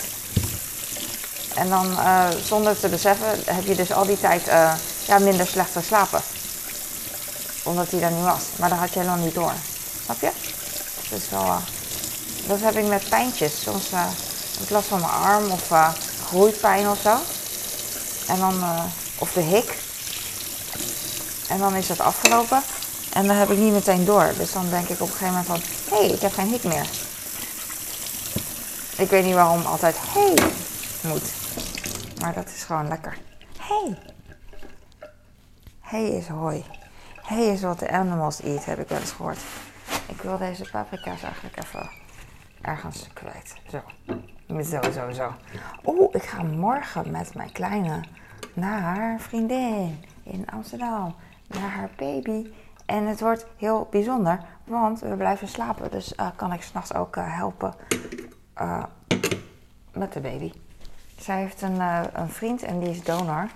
En 1.54 1.70
dan 1.70 1.92
uh, 1.92 2.28
zonder 2.46 2.80
te 2.80 2.90
beseffen 2.90 3.40
heb 3.46 3.66
je 3.66 3.76
dus 3.76 3.92
al 3.92 4.06
die 4.06 4.20
tijd 4.20 4.48
uh, 4.48 4.74
ja, 5.06 5.20
minder 5.20 5.48
slecht 5.48 5.72
geslapen. 5.72 6.22
Omdat 7.64 7.92
hij 7.92 8.00
daar 8.00 8.12
niet 8.12 8.24
was. 8.24 8.42
Maar 8.56 8.70
dat 8.70 8.78
had 8.78 8.94
je 8.94 9.00
helemaal 9.00 9.24
niet 9.24 9.34
door. 9.34 9.54
Snap 10.04 10.22
je? 10.22 10.32
Dat 11.10 11.20
is 11.20 11.30
wel... 11.30 11.46
Uh, 11.46 11.58
dat 12.48 12.60
heb 12.62 12.76
ik 12.76 12.86
met 12.86 13.10
pijntjes. 13.10 13.62
Soms 13.62 13.84
heb 13.92 14.64
ik 14.64 14.70
last 14.70 14.88
van 14.88 15.00
mijn 15.00 15.12
arm 15.12 15.52
of 15.52 15.72
groeipijn 16.28 16.90
of 16.90 17.00
zo. 17.04 17.18
En 18.28 18.40
dan... 18.40 18.64
of 19.18 19.32
de 19.34 19.42
hik. 19.42 19.76
En 21.52 21.58
dan 21.58 21.76
is 21.76 21.90
het 21.90 22.00
afgelopen. 22.00 22.62
En 23.14 23.28
dan 23.28 23.36
heb 23.36 23.50
ik 23.50 23.58
niet 23.58 23.74
meteen 23.74 24.06
door. 24.06 24.34
Dus 24.38 24.52
dan 24.52 24.70
denk 24.70 24.88
ik 24.88 25.02
op 25.02 25.08
een 25.08 25.16
gegeven 25.16 25.28
moment 25.28 25.46
van... 25.46 25.60
Hé, 25.90 26.06
hey, 26.06 26.16
ik 26.16 26.22
heb 26.22 26.34
geen 26.34 26.48
hik 26.48 26.64
meer. 26.64 26.90
Ik 28.98 29.10
weet 29.10 29.26
niet 29.26 29.34
waarom 29.34 29.66
altijd... 29.66 29.96
Hey 30.00 30.34
moet. 31.02 31.34
Maar 32.22 32.34
dat 32.34 32.48
is 32.56 32.64
gewoon 32.64 32.88
lekker. 32.88 33.18
Hey. 33.58 33.98
Hey 35.80 36.10
is 36.10 36.28
hoi. 36.28 36.66
Hey 37.22 37.46
is 37.46 37.62
wat 37.62 37.80
de 37.80 37.90
animals 37.90 38.42
eat, 38.42 38.66
heb 38.66 38.80
ik 38.80 38.90
wel 38.90 39.00
eens 39.00 39.12
gehoord. 39.12 39.40
Ik 40.08 40.22
wil 40.22 40.38
deze 40.38 40.70
paprika's 40.72 41.24
eigenlijk 41.24 41.58
even 41.64 41.90
ergens 42.62 43.08
kwijt. 43.14 43.54
Zo. 43.70 43.82
Zo, 44.64 44.92
zo, 44.92 45.12
zo. 45.12 45.34
Oeh, 45.86 46.16
ik 46.16 46.24
ga 46.24 46.44
morgen 46.44 47.12
met 47.12 47.36
mijn 47.36 47.52
kleine 47.52 48.04
naar 48.54 48.82
haar 48.82 49.20
vriendin 49.20 50.06
in 50.24 50.46
Amsterdam 50.50 51.16
naar 51.60 51.70
haar 51.70 51.90
baby. 51.96 52.52
En 52.86 53.06
het 53.06 53.20
wordt 53.20 53.46
heel 53.58 53.88
bijzonder, 53.92 54.40
want 54.64 55.00
we 55.00 55.16
blijven 55.16 55.48
slapen. 55.48 55.92
Dus 55.92 56.14
uh, 56.20 56.28
kan 56.36 56.54
ik 56.54 56.62
s'nachts 56.62 56.94
ook 56.94 57.16
uh, 57.16 57.38
helpen 57.38 57.74
uh, 58.62 58.84
met 59.94 60.14
de 60.14 60.20
baby. 60.20 60.52
Zij 61.20 61.40
heeft 61.40 61.62
een, 61.62 61.80
een 62.14 62.30
vriend 62.30 62.64
en 62.64 62.80
die 62.80 62.90
is 62.90 63.04
donor 63.04 63.48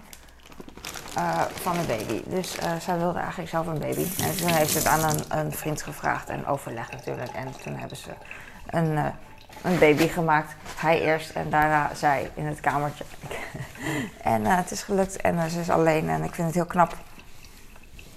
van 1.53 1.77
een 1.77 1.85
baby. 1.85 2.21
Dus 2.25 2.57
zij 2.79 2.97
wilde 2.97 3.19
eigenlijk 3.19 3.49
zelf 3.49 3.67
een 3.67 3.79
baby. 3.79 4.05
En 4.21 4.37
toen 4.37 4.49
heeft 4.49 4.71
ze 4.71 4.77
het 4.77 4.87
aan 4.87 5.03
een, 5.03 5.39
een 5.39 5.51
vriend 5.51 5.81
gevraagd 5.81 6.29
en 6.29 6.45
overlegd 6.45 6.91
natuurlijk. 6.91 7.31
En 7.31 7.47
toen 7.63 7.75
hebben 7.75 7.97
ze 7.97 8.09
een, 8.69 8.97
een 9.61 9.79
baby 9.79 10.07
gemaakt. 10.07 10.55
Hij 10.77 11.01
eerst 11.01 11.29
en 11.29 11.49
daarna 11.49 11.93
zij 11.93 12.31
in 12.33 12.45
het 12.45 12.59
kamertje. 12.59 13.03
en 14.21 14.45
het 14.45 14.71
is 14.71 14.83
gelukt 14.83 15.21
en 15.21 15.49
ze 15.49 15.59
is 15.59 15.69
alleen 15.69 16.09
en 16.09 16.23
ik 16.23 16.33
vind 16.33 16.47
het 16.47 16.55
heel 16.55 16.65
knap 16.65 16.95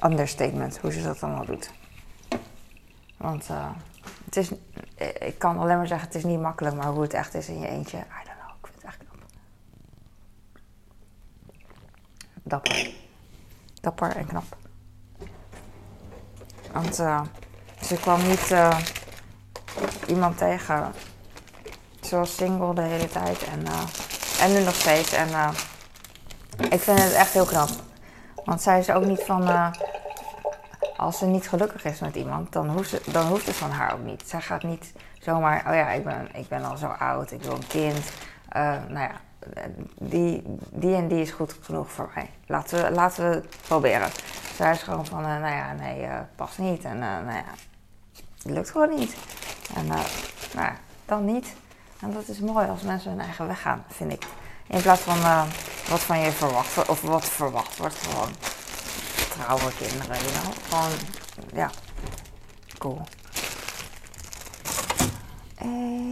understatement 0.04 0.78
hoe 0.78 0.92
ze 0.92 1.02
dat 1.02 1.22
allemaal 1.22 1.44
doet. 1.44 1.70
Want 3.16 3.48
uh, 3.50 3.70
het 4.24 4.36
is, 4.36 4.50
ik 5.18 5.38
kan 5.38 5.58
alleen 5.58 5.76
maar 5.76 5.86
zeggen, 5.86 6.06
het 6.06 6.16
is 6.16 6.24
niet 6.24 6.40
makkelijk, 6.40 6.76
maar 6.76 6.86
hoe 6.86 7.02
het 7.02 7.14
echt 7.14 7.34
is 7.34 7.48
in 7.48 7.58
je 7.58 7.68
eentje, 7.68 7.98
I 7.98 8.24
don't 8.24 8.38
know. 8.38 8.50
Ik 8.60 8.66
vind 8.66 8.74
het 8.74 8.84
echt 8.84 8.98
knap. 8.98 9.18
Dapper. 12.42 12.90
Dapper 13.80 14.16
en 14.16 14.26
knap. 14.26 14.56
Want 16.72 17.00
uh, 17.00 17.22
ze 17.82 17.94
kwam 17.94 18.26
niet 18.28 18.50
uh, 18.50 18.78
iemand 20.06 20.38
tegen. 20.38 20.92
Ze 22.00 22.16
was 22.16 22.36
single 22.36 22.74
de 22.74 22.82
hele 22.82 23.08
tijd 23.08 23.44
en, 23.44 23.64
en 24.40 24.52
nu 24.52 24.64
nog 24.64 24.74
steeds. 24.74 25.12
En 25.12 25.28
ik 26.70 26.80
vind 26.80 27.02
het 27.02 27.12
echt 27.12 27.32
heel 27.32 27.44
knap. 27.46 27.68
Want 28.44 28.62
zij 28.62 28.78
is 28.78 28.90
ook 28.90 29.04
niet 29.04 29.22
van. 29.22 29.72
Als 30.98 31.18
ze 31.18 31.26
niet 31.26 31.48
gelukkig 31.48 31.84
is 31.84 32.00
met 32.00 32.14
iemand, 32.14 32.52
dan 32.52 32.68
hoeft, 32.68 32.88
ze, 32.88 33.00
dan 33.06 33.26
hoeft 33.26 33.46
het 33.46 33.56
van 33.56 33.70
haar 33.70 33.92
ook 33.92 34.04
niet. 34.04 34.22
Zij 34.26 34.40
gaat 34.40 34.62
niet 34.62 34.92
zomaar. 35.20 35.64
Oh 35.68 35.74
ja, 35.74 35.90
ik 35.90 36.04
ben, 36.04 36.28
ik 36.34 36.48
ben 36.48 36.64
al 36.64 36.76
zo 36.76 36.86
oud, 36.86 37.30
ik 37.30 37.42
wil 37.42 37.52
een 37.52 37.66
kind. 37.66 38.10
Uh, 38.56 38.76
nou 38.88 39.08
ja, 39.08 39.12
die, 39.98 40.42
die 40.70 40.94
en 40.94 41.08
die 41.08 41.20
is 41.20 41.30
goed 41.30 41.56
genoeg 41.60 41.90
voor 41.90 42.10
mij. 42.14 42.30
Laten 42.46 42.84
we, 42.84 42.90
laten 42.90 43.30
we 43.30 43.34
het 43.34 43.56
proberen. 43.66 44.08
Zij 44.54 44.70
is 44.70 44.82
gewoon 44.82 45.06
van. 45.06 45.20
Uh, 45.20 45.26
nou 45.26 45.54
ja, 45.54 45.72
nee, 45.72 46.08
past 46.36 46.58
niet. 46.58 46.84
En 46.84 46.98
nou 46.98 47.26
ja. 47.26 47.44
het 48.36 48.52
lukt 48.52 48.70
gewoon 48.70 48.94
niet. 48.94 49.16
En 49.74 49.86
nou, 50.54 50.72
dan 51.04 51.24
niet. 51.24 51.54
En 52.00 52.12
dat 52.12 52.28
is 52.28 52.38
mooi 52.38 52.68
als 52.68 52.82
mensen 52.82 53.10
hun 53.10 53.20
eigen 53.20 53.46
weg 53.46 53.60
gaan, 53.60 53.84
vind 53.88 54.12
ik. 54.12 54.26
In 54.66 54.82
plaats 54.82 55.00
van 55.00 55.46
wat 55.88 56.00
van 56.00 56.18
je 56.18 56.30
verwacht, 56.30 56.88
of 56.88 57.00
wat 57.00 57.24
verwacht 57.24 57.76
wordt, 57.76 57.96
gewoon 57.96 58.30
trouwe 59.38 59.72
kinderen, 59.78 60.16
ja, 61.52 61.70
cool. 62.78 63.00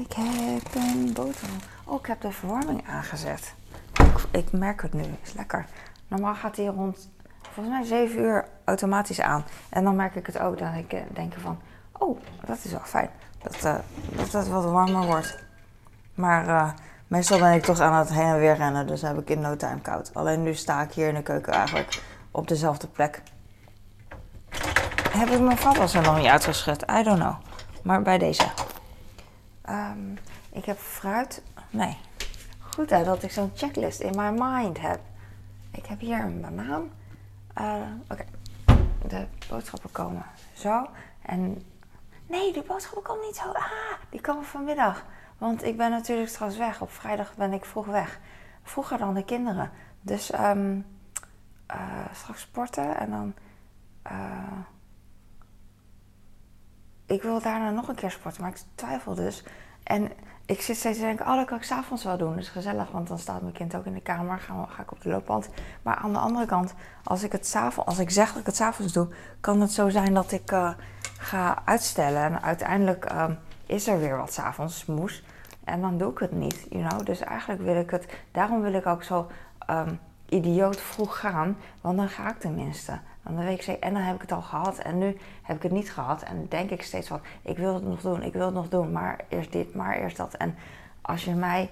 Ik 0.01 0.13
heb 0.13 0.75
een 0.75 1.13
boterham. 1.13 1.59
Oh, 1.85 2.01
ik 2.01 2.07
heb 2.07 2.21
de 2.21 2.33
verwarming 2.33 2.89
aangezet. 2.89 3.55
Ik, 3.93 4.25
ik 4.31 4.53
merk 4.53 4.83
het 4.83 4.93
nu, 4.93 5.05
is 5.23 5.33
lekker. 5.33 5.67
Normaal 6.09 6.35
gaat 6.35 6.57
hij 6.57 6.67
rond, 6.67 7.11
volgens 7.41 7.77
mij 7.77 7.85
7 7.85 8.21
uur 8.21 8.49
automatisch 8.65 9.21
aan. 9.21 9.45
En 9.69 9.85
dan 9.85 9.97
merk 9.97 10.15
ik 10.15 10.27
het 10.27 10.39
ook, 10.39 10.59
dat 10.59 10.75
ik 10.75 11.15
denk 11.15 11.35
van, 11.39 11.59
oh, 11.93 12.21
dat 12.45 12.59
is 12.63 12.71
wel 12.71 12.81
fijn. 12.85 13.11
Dat, 13.43 13.55
uh, 13.65 13.75
dat 14.17 14.33
het 14.33 14.49
wat 14.49 14.65
warmer 14.65 15.07
wordt. 15.07 15.39
Maar 16.15 16.47
uh, 16.47 16.71
meestal 17.07 17.39
ben 17.39 17.53
ik 17.53 17.63
toch 17.63 17.81
aan 17.81 17.95
het 17.95 18.13
heen 18.13 18.27
en 18.27 18.39
weer 18.39 18.57
rennen, 18.57 18.87
dus 18.87 19.03
heb 19.03 19.19
ik 19.19 19.31
in 19.31 19.41
no 19.41 19.57
time 19.57 19.81
koud. 19.81 20.11
Alleen 20.15 20.43
nu 20.43 20.55
sta 20.55 20.83
ik 20.83 20.93
hier 20.93 21.09
in 21.09 21.15
de 21.15 21.23
keuken 21.23 21.53
eigenlijk 21.53 22.03
op 22.37 22.49
dezelfde 22.49 22.87
plek. 22.87 23.23
Heb 25.11 25.29
ik 25.29 25.41
mijn 25.41 25.59
vaatwas 25.59 25.95
er 25.95 26.03
nog 26.03 26.17
niet 26.17 26.27
uitgeschud? 26.27 26.83
I 26.91 27.03
don't 27.03 27.19
know. 27.19 27.35
Maar 27.83 28.03
bij 28.03 28.19
deze. 28.19 28.47
Um, 29.69 30.19
ik 30.51 30.65
heb 30.65 30.79
fruit. 30.79 31.43
Nee. 31.71 31.97
Goed 32.59 32.91
hè, 32.91 33.05
dat 33.05 33.23
ik 33.23 33.31
zo'n 33.31 33.51
checklist 33.55 34.01
in 34.01 34.17
my 34.17 34.31
mind 34.31 34.81
heb. 34.81 35.01
Ik 35.71 35.87
heb 35.87 36.01
hier 36.01 36.19
een 36.19 36.41
banaan. 36.41 36.91
Uh, 37.59 37.75
Oké. 38.09 38.25
De 39.09 39.27
boodschappen 39.49 39.93
komen 39.93 40.25
zo. 40.53 40.87
En. 41.23 41.63
Nee, 42.27 42.53
die 42.53 42.63
boodschappen 42.63 43.03
komen 43.03 43.27
niet 43.27 43.37
zo. 43.37 43.49
Ah, 43.49 43.65
die 44.11 44.21
komen 44.21 44.45
vanmiddag. 44.45 45.05
Want 45.39 45.65
ik 45.65 45.77
ben 45.77 45.91
natuurlijk 45.91 46.29
straks 46.29 46.57
weg. 46.57 46.81
Op 46.81 46.91
vrijdag 46.91 47.35
ben 47.35 47.53
ik 47.53 47.65
vroeg 47.65 47.87
weg. 47.87 48.21
Vroeger 48.63 48.99
dan 48.99 49.15
de 49.15 49.25
kinderen. 49.25 49.71
Dus 50.01 50.33
um, 50.35 50.87
uh, 51.71 52.13
straks 52.13 52.41
sporten 52.41 52.97
en 52.97 53.11
dan. 53.11 53.35
Uh, 54.13 54.59
ik 57.07 57.23
wil 57.23 57.41
daarna 57.41 57.71
nog 57.71 57.89
een 57.89 57.95
keer 57.95 58.11
sporten, 58.11 58.43
maar 58.43 58.51
ik 58.51 58.63
twijfel 58.75 59.15
dus. 59.15 59.45
En 59.83 60.11
ik 60.47 60.61
zit 60.61 60.77
steeds 60.77 60.99
te 60.99 61.05
denken, 61.05 61.27
oh, 61.27 61.35
dat 61.35 61.47
kan 61.47 61.57
ik 61.57 61.63
s'avonds 61.63 62.05
wel 62.05 62.17
doen. 62.17 62.31
Dat 62.31 62.39
is 62.39 62.49
gezellig, 62.49 62.91
want 62.91 63.09
dan 63.09 63.19
staat 63.19 63.41
mijn 63.41 63.55
kind 63.55 63.75
ook 63.77 63.85
in 63.85 63.95
de 63.95 64.01
kamer. 64.01 64.39
Ga, 64.39 64.67
ga 64.69 64.83
ik 64.83 64.93
op 64.93 65.01
de 65.01 65.09
loopband. 65.09 65.49
Maar 65.83 65.97
aan 65.97 66.13
de 66.13 66.19
andere 66.19 66.47
kant, 66.47 66.75
als 67.05 67.23
ik, 67.23 67.33
het 67.33 67.55
avond, 67.57 67.87
als 67.87 67.99
ik 67.99 68.11
zeg 68.11 68.29
dat 68.29 68.41
ik 68.41 68.47
het 68.47 68.57
s'avonds 68.57 68.93
doe... 68.93 69.09
kan 69.41 69.61
het 69.61 69.73
zo 69.73 69.89
zijn 69.89 70.15
dat 70.15 70.33
ik 70.33 70.53
uh, 70.53 70.71
ga 71.19 71.63
uitstellen. 71.65 72.23
En 72.23 72.43
uiteindelijk 72.43 73.13
uh, 73.13 73.31
is 73.67 73.87
er 73.87 73.99
weer 73.99 74.17
wat 74.17 74.33
s'avonds, 74.33 74.85
moes. 74.85 75.25
En 75.65 75.81
dan 75.81 75.99
doe 75.99 76.11
ik 76.11 76.19
het 76.19 76.33
niet, 76.33 76.67
you 76.71 76.89
know. 76.89 77.07
Dus 77.07 77.21
eigenlijk 77.21 77.63
wil 77.63 77.77
ik 77.77 77.91
het... 77.91 78.19
Daarom 78.33 78.61
wil 78.61 78.73
ik 78.73 78.87
ook 78.87 79.03
zo 79.03 79.31
um, 79.71 79.99
idioot 80.29 80.81
vroeg 80.81 81.19
gaan. 81.19 81.57
Want 81.81 81.97
dan 81.97 82.09
ga 82.09 82.31
ik 82.31 82.39
tenminste. 82.39 82.99
Dan 83.23 83.37
weet 83.37 83.69
ik 83.69 83.81
en 83.81 83.95
dan 83.95 84.03
heb 84.03 84.15
ik 84.15 84.21
het 84.21 84.33
al 84.33 84.43
gehad 84.43 84.79
en 84.79 84.99
nu 84.99 85.17
heb 85.43 85.57
ik 85.57 85.63
het 85.63 85.73
niet 85.73 85.93
gehad. 85.93 86.23
En 86.23 86.47
denk 86.49 86.71
ik 86.71 86.83
steeds 86.83 87.09
van, 87.09 87.21
ik 87.43 87.57
wil 87.57 87.75
het 87.75 87.85
nog 87.85 88.01
doen, 88.01 88.23
ik 88.23 88.33
wil 88.33 88.45
het 88.45 88.55
nog 88.55 88.69
doen, 88.69 88.93
maar 88.93 89.25
eerst 89.29 89.53
dit, 89.53 89.75
maar 89.75 89.97
eerst 89.97 90.17
dat. 90.17 90.35
En 90.35 90.55
als 91.03 91.25
je 91.25 91.35
mij, 91.35 91.71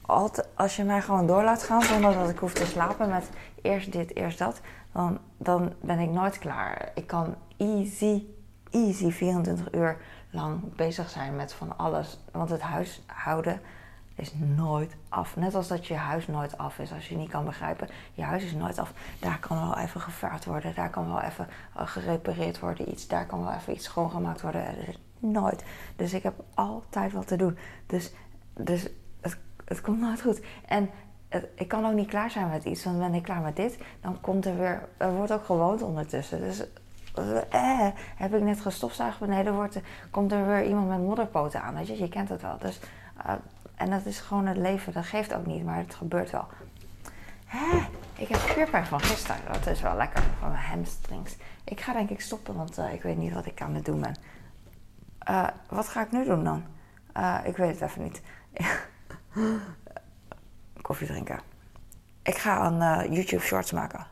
altijd, 0.00 0.48
als 0.54 0.76
je 0.76 0.84
mij 0.84 1.02
gewoon 1.02 1.26
door 1.26 1.42
laat 1.42 1.62
gaan 1.62 1.82
zonder 1.82 2.14
dat 2.14 2.28
ik 2.28 2.38
hoef 2.38 2.52
te 2.52 2.66
slapen 2.66 3.08
met 3.08 3.30
eerst 3.62 3.92
dit, 3.92 4.16
eerst 4.16 4.38
dat, 4.38 4.60
dan, 4.92 5.18
dan 5.36 5.72
ben 5.80 5.98
ik 5.98 6.10
nooit 6.10 6.38
klaar. 6.38 6.90
Ik 6.94 7.06
kan 7.06 7.34
easy, 7.56 8.24
easy 8.70 9.10
24 9.10 9.72
uur 9.72 9.96
lang 10.30 10.74
bezig 10.76 11.10
zijn 11.10 11.36
met 11.36 11.52
van 11.52 11.78
alles. 11.78 12.18
Want 12.32 12.50
het 12.50 12.60
huishouden 12.60 13.60
is 14.14 14.32
nooit 14.34 14.96
af. 15.08 15.36
Net 15.36 15.54
als 15.54 15.68
dat 15.68 15.86
je 15.86 15.94
huis 15.94 16.26
nooit 16.26 16.58
af 16.58 16.78
is 16.78 16.92
als 16.92 17.08
je 17.08 17.16
niet 17.16 17.30
kan 17.30 17.44
begrijpen. 17.44 17.88
Je 18.12 18.22
huis 18.22 18.44
is 18.44 18.52
nooit 18.52 18.78
af. 18.78 18.92
Daar 19.20 19.38
kan 19.38 19.60
wel 19.60 19.78
even 19.78 20.00
gevaard 20.00 20.44
worden. 20.44 20.74
Daar 20.74 20.90
kan 20.90 21.06
wel 21.06 21.20
even 21.20 21.48
uh, 21.76 21.86
gerepareerd 21.86 22.58
worden. 22.58 22.90
Iets. 22.90 23.06
Daar 23.08 23.26
kan 23.26 23.44
wel 23.44 23.52
even 23.52 23.72
iets 23.72 23.84
schoongemaakt 23.84 24.40
worden. 24.40 24.64
Nooit. 25.18 25.64
Dus 25.96 26.12
ik 26.12 26.22
heb 26.22 26.34
altijd 26.54 27.12
wat 27.12 27.26
te 27.26 27.36
doen. 27.36 27.58
Dus, 27.86 28.12
dus 28.54 28.88
het, 29.20 29.38
het 29.64 29.80
komt 29.80 30.00
nooit 30.00 30.22
goed. 30.22 30.40
En 30.66 30.90
ik 31.54 31.68
kan 31.68 31.86
ook 31.86 31.94
niet 31.94 32.08
klaar 32.08 32.30
zijn 32.30 32.48
met 32.48 32.64
iets. 32.64 32.84
Want 32.84 32.98
ben 32.98 33.14
ik 33.14 33.22
klaar 33.22 33.40
met 33.40 33.56
dit, 33.56 33.78
dan 34.00 34.20
komt 34.20 34.46
er 34.46 34.56
weer... 34.56 34.88
Er 34.96 35.14
wordt 35.14 35.32
ook 35.32 35.44
gewoond 35.44 35.82
ondertussen. 35.82 36.40
Dus 36.40 36.64
eh, 37.50 37.88
heb 38.16 38.34
ik 38.34 38.42
net 38.42 38.60
gestofzuigd 38.60 39.18
beneden, 39.18 39.54
wordt, 39.54 39.80
komt 40.10 40.32
er 40.32 40.46
weer 40.46 40.64
iemand 40.64 40.88
met 40.88 40.98
modderpoten 40.98 41.62
aan. 41.62 41.74
Weet 41.74 41.86
je, 41.86 41.98
je 41.98 42.08
kent 42.08 42.28
het 42.28 42.42
wel. 42.42 42.58
Dus... 42.58 42.80
Uh, 43.26 43.32
en 43.76 43.90
dat 43.90 44.06
is 44.06 44.20
gewoon 44.20 44.46
het 44.46 44.56
leven. 44.56 44.92
Dat 44.92 45.04
geeft 45.04 45.34
ook 45.34 45.46
niet, 45.46 45.64
maar 45.64 45.76
het 45.76 45.94
gebeurt 45.94 46.30
wel. 46.30 46.46
Hè? 47.46 47.86
Ik 48.14 48.28
heb 48.28 48.40
spierpijn 48.40 48.86
van 48.86 49.00
gisteren. 49.00 49.40
Dat 49.52 49.66
is 49.66 49.80
wel 49.80 49.96
lekker. 49.96 50.22
Van 50.40 50.50
mijn 50.50 50.64
hamstrings. 50.64 51.36
Ik 51.64 51.80
ga 51.80 51.92
denk 51.92 52.10
ik 52.10 52.20
stoppen, 52.20 52.54
want 52.54 52.78
uh, 52.78 52.92
ik 52.92 53.02
weet 53.02 53.16
niet 53.16 53.32
wat 53.32 53.46
ik 53.46 53.62
aan 53.62 53.74
het 53.74 53.84
doen 53.84 54.00
ben. 54.00 54.16
Uh, 55.30 55.48
wat 55.68 55.88
ga 55.88 56.02
ik 56.02 56.12
nu 56.12 56.24
doen 56.24 56.44
dan? 56.44 56.64
Uh, 57.16 57.38
ik 57.44 57.56
weet 57.56 57.80
het 57.80 57.90
even 57.90 58.02
niet. 58.02 58.22
Koffie 60.82 61.06
drinken. 61.06 61.40
Ik 62.22 62.36
ga 62.36 62.66
een 62.66 63.12
YouTube 63.12 63.42
shorts 63.42 63.72
maken. 63.72 64.06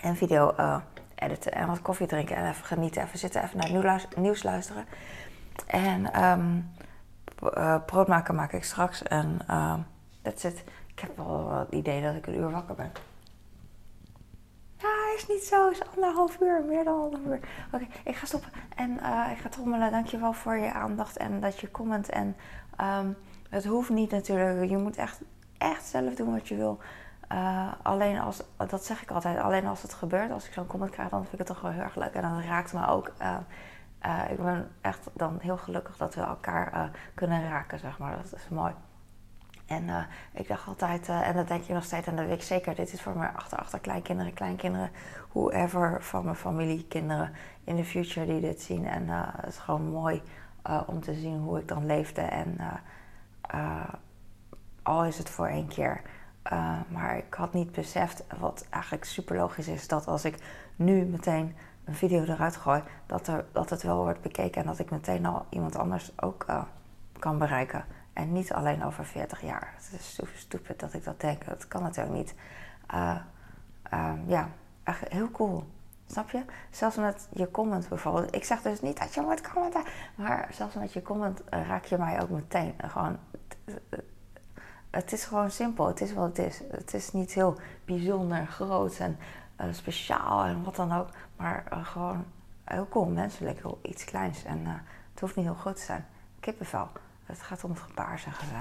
En 0.00 0.16
video 0.16 0.54
editen. 1.14 1.52
En 1.52 1.66
wat 1.66 1.82
koffie 1.82 2.06
drinken. 2.06 2.36
En 2.36 2.48
even 2.48 2.64
genieten. 2.64 3.02
Even 3.02 3.18
zitten. 3.18 3.42
Even 3.42 3.82
naar 3.82 4.00
het 4.00 4.16
nieuws 4.16 4.42
luisteren. 4.42 4.84
En 5.66 6.22
um, 6.24 6.70
uh, 7.42 7.76
brood 7.86 8.08
maken 8.08 8.34
maak 8.34 8.52
ik 8.52 8.64
straks. 8.64 9.02
En 9.02 9.38
uh, 9.50 9.74
that's 10.22 10.44
it. 10.44 10.64
Ik 10.86 11.00
heb 11.00 11.16
wel 11.16 11.52
het 11.52 11.72
idee 11.72 12.02
dat 12.02 12.14
ik 12.14 12.26
een 12.26 12.38
uur 12.38 12.50
wakker 12.50 12.74
ben. 12.74 12.92
Ja, 14.78 15.14
is 15.16 15.26
niet 15.28 15.44
zo. 15.44 15.68
is 15.68 15.80
anderhalf 15.94 16.40
uur. 16.40 16.64
Meer 16.64 16.84
dan 16.84 17.00
anderhalf 17.00 17.26
uur. 17.26 17.48
Oké, 17.72 17.86
ik 18.04 18.16
ga 18.16 18.26
stoppen. 18.26 18.50
En 18.76 18.90
uh, 18.90 19.28
ik 19.32 19.38
ga 19.38 19.48
trommelen. 19.48 19.90
Dankjewel 19.90 20.32
voor 20.32 20.56
je 20.56 20.72
aandacht 20.72 21.16
en 21.16 21.40
dat 21.40 21.60
je 21.60 21.70
comment. 21.70 22.08
En 22.08 22.36
um, 22.80 23.16
het 23.50 23.64
hoeft 23.64 23.90
niet 23.90 24.10
natuurlijk. 24.10 24.70
Je 24.70 24.76
moet 24.76 24.96
echt, 24.96 25.20
echt 25.58 25.84
zelf 25.84 26.14
doen 26.14 26.32
wat 26.32 26.48
je 26.48 26.56
wil. 26.56 26.78
Uh, 27.32 27.72
alleen 27.82 28.18
als, 28.18 28.42
dat 28.56 28.84
zeg 28.84 29.02
ik 29.02 29.10
altijd, 29.10 29.38
alleen 29.38 29.66
als 29.66 29.82
het 29.82 29.94
gebeurt, 29.94 30.30
als 30.30 30.46
ik 30.46 30.52
zo'n 30.52 30.66
comment 30.66 30.90
krijg, 30.90 31.08
dan 31.08 31.20
vind 31.20 31.32
ik 31.32 31.38
het 31.38 31.48
toch 31.48 31.60
wel 31.60 31.70
heel 31.70 31.82
erg 31.82 31.96
leuk. 31.96 32.14
En 32.14 32.22
dan 32.22 32.42
raakt 32.42 32.72
me 32.72 32.86
ook. 32.86 33.12
Uh, 33.22 33.36
uh, 34.04 34.30
ik 34.30 34.36
ben 34.36 34.70
echt 34.80 35.08
dan 35.12 35.38
heel 35.40 35.56
gelukkig 35.56 35.96
dat 35.96 36.14
we 36.14 36.20
elkaar 36.20 36.74
uh, 36.74 36.84
kunnen 37.14 37.48
raken, 37.48 37.78
zeg 37.78 37.98
maar. 37.98 38.16
Dat 38.16 38.34
is 38.34 38.48
mooi. 38.48 38.72
En 39.66 39.82
uh, 39.82 40.02
ik 40.32 40.48
dacht 40.48 40.66
altijd, 40.66 41.08
en 41.08 41.34
dat 41.34 41.48
denk 41.48 41.62
je 41.62 41.72
nog 41.72 41.84
steeds, 41.84 42.06
en 42.06 42.16
dat 42.16 42.26
weet 42.26 42.34
ik 42.36 42.42
zeker, 42.42 42.74
dit 42.74 42.92
is 42.92 43.02
voor 43.02 43.16
mijn 43.16 43.36
achter, 43.36 43.58
achter 43.58 43.78
kleinkinderen, 43.78 44.34
kleinkinderen, 44.34 44.90
whoever 45.32 46.02
van 46.02 46.24
mijn 46.24 46.36
familie, 46.36 46.86
kinderen 46.88 47.32
in 47.64 47.76
de 47.76 47.84
future 47.84 48.26
die 48.26 48.40
dit 48.40 48.60
zien. 48.60 48.86
En 48.86 49.08
het 49.08 49.46
is 49.46 49.58
gewoon 49.58 49.88
mooi 49.88 50.22
om 50.86 51.00
te 51.00 51.14
zien 51.14 51.38
hoe 51.38 51.58
ik 51.58 51.68
dan 51.68 51.86
leefde. 51.86 52.20
En 52.20 52.58
al 54.82 55.04
is 55.04 55.18
het 55.18 55.30
voor 55.30 55.46
één 55.46 55.68
keer. 55.68 56.02
maar 56.88 57.16
ik 57.16 57.34
had 57.34 57.52
niet 57.52 57.72
beseft, 57.72 58.24
wat 58.38 58.66
eigenlijk 58.70 59.04
super 59.04 59.36
logisch 59.36 59.68
is, 59.68 59.88
dat 59.88 60.06
als 60.06 60.24
ik 60.24 60.36
nu 60.76 61.04
meteen 61.04 61.56
een 61.86 61.94
video 61.94 62.22
eruit 62.22 62.56
gooi, 62.56 62.82
dat, 63.06 63.26
er, 63.26 63.44
dat 63.52 63.70
het 63.70 63.82
wel 63.82 64.02
wordt 64.02 64.20
bekeken 64.20 64.60
en 64.60 64.66
dat 64.66 64.78
ik 64.78 64.90
meteen 64.90 65.26
al 65.26 65.46
iemand 65.48 65.76
anders 65.76 66.12
ook 66.20 66.44
uh, 66.50 66.62
kan 67.18 67.38
bereiken. 67.38 67.84
En 68.12 68.32
niet 68.32 68.52
alleen 68.52 68.84
over 68.84 69.04
40 69.04 69.42
jaar. 69.42 69.74
Het 69.76 70.00
is 70.00 70.20
stupid 70.34 70.80
dat 70.80 70.92
ik 70.92 71.04
dat 71.04 71.20
denk. 71.20 71.44
Dat 71.44 71.68
kan 71.68 71.82
natuurlijk 71.82 72.16
niet. 72.16 72.34
Uh, 72.94 73.16
uh, 73.92 74.12
ja, 74.26 74.48
echt 74.82 75.08
heel 75.08 75.30
cool. 75.30 75.64
Snap 76.06 76.30
je? 76.30 76.42
Zelfs 76.70 76.96
met 76.96 77.28
je 77.32 77.50
comment 77.50 77.88
bijvoorbeeld. 77.88 78.34
Ik 78.34 78.44
zeg 78.44 78.62
dus 78.62 78.80
niet 78.80 78.98
dat 78.98 79.14
je 79.14 79.20
moet 79.20 79.50
commenten. 79.52 79.82
Maar 80.14 80.48
zelfs 80.52 80.74
met 80.74 80.92
je 80.92 81.02
comment 81.02 81.40
uh, 81.40 81.66
raak 81.66 81.84
je 81.84 81.98
mij 81.98 82.22
ook 82.22 82.30
meteen. 82.30 82.74
Gewoon, 82.86 83.18
het 84.90 85.12
is 85.12 85.24
gewoon 85.24 85.50
simpel. 85.50 85.86
Het 85.86 86.00
is 86.00 86.12
wat 86.12 86.36
het 86.36 86.38
is. 86.38 86.62
Het 86.70 86.94
is 86.94 87.12
niet 87.12 87.32
heel 87.32 87.58
bijzonder 87.84 88.46
groot 88.46 88.98
en 88.98 89.18
uh, 89.60 89.66
speciaal 89.70 90.44
en 90.44 90.62
wat 90.62 90.76
dan 90.76 90.92
ook. 90.92 91.08
Maar 91.36 91.64
uh, 91.72 91.86
gewoon 91.86 92.24
heel 92.64 92.88
cool, 92.88 93.06
menselijk, 93.06 93.58
heel 93.58 93.78
iets 93.82 94.04
kleins. 94.04 94.44
En 94.44 94.60
uh, 94.60 94.68
het 95.10 95.20
hoeft 95.20 95.36
niet 95.36 95.44
heel 95.44 95.54
groot 95.54 95.76
te 95.76 95.82
zijn. 95.82 96.06
Kippenvel. 96.40 96.88
Het 97.24 97.42
gaat 97.42 97.64
om 97.64 97.70
het 97.70 97.80
gebaar, 97.80 98.18
zeggen 98.18 98.46
ze. 98.46 98.54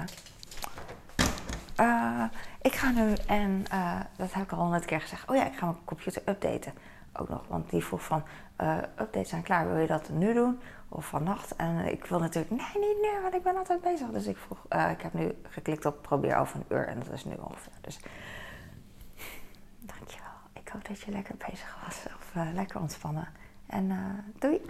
ik 2.62 2.76
ga 2.76 2.92
nu, 2.92 3.14
en 3.14 3.66
dat 4.18 4.34
heb 4.34 4.44
ik 4.44 4.52
al 4.52 4.58
honderd 4.58 4.86
keer 4.86 5.02
gezegd. 5.02 5.30
Oh 5.30 5.36
ja, 5.36 5.46
ik 5.46 5.56
ga 5.56 5.66
mijn 5.66 5.78
computer 5.86 6.22
updaten. 6.26 6.74
Ook 7.14 7.30
nog, 7.30 7.48
want 7.48 7.70
die 7.70 7.84
vroeg 7.84 8.04
van, 8.04 8.24
updates 9.00 9.30
zijn 9.30 9.42
klaar, 9.42 9.68
wil 9.68 9.78
je 9.78 9.88
dat 9.88 10.10
nu 10.10 10.34
doen? 10.34 10.60
Of 10.90 11.06
vannacht? 11.06 11.56
En 11.56 11.92
ik 11.92 12.06
wil 12.06 12.20
natuurlijk, 12.20 12.50
nee, 12.50 12.88
niet 12.88 13.02
nu, 13.02 13.22
want 13.22 13.34
ik 13.34 13.44
ben 13.44 13.58
altijd 13.58 13.82
bezig. 13.82 14.08
Dus 14.08 14.26
ik 14.26 14.38
vroeg, 14.38 14.66
ik 14.92 15.02
heb 15.02 15.14
nu 15.14 15.42
geklikt 15.44 15.86
op 15.86 16.02
probeer 16.02 16.38
over 16.38 16.56
een 16.56 16.78
uur 16.78 16.88
en 16.88 17.00
dat 17.00 17.12
is 17.12 17.26
nu 17.26 17.34
ongeveer. 17.40 17.74
Dus 17.82 18.00
dat 20.84 21.00
je 21.00 21.12
lekker 21.12 21.36
bezig 21.38 21.78
was 21.86 22.06
of 22.18 22.32
uh, 22.36 22.54
lekker 22.54 22.80
ontspannen. 22.80 23.28
En 23.68 23.90
uh, 23.90 24.40
doei! 24.40 24.62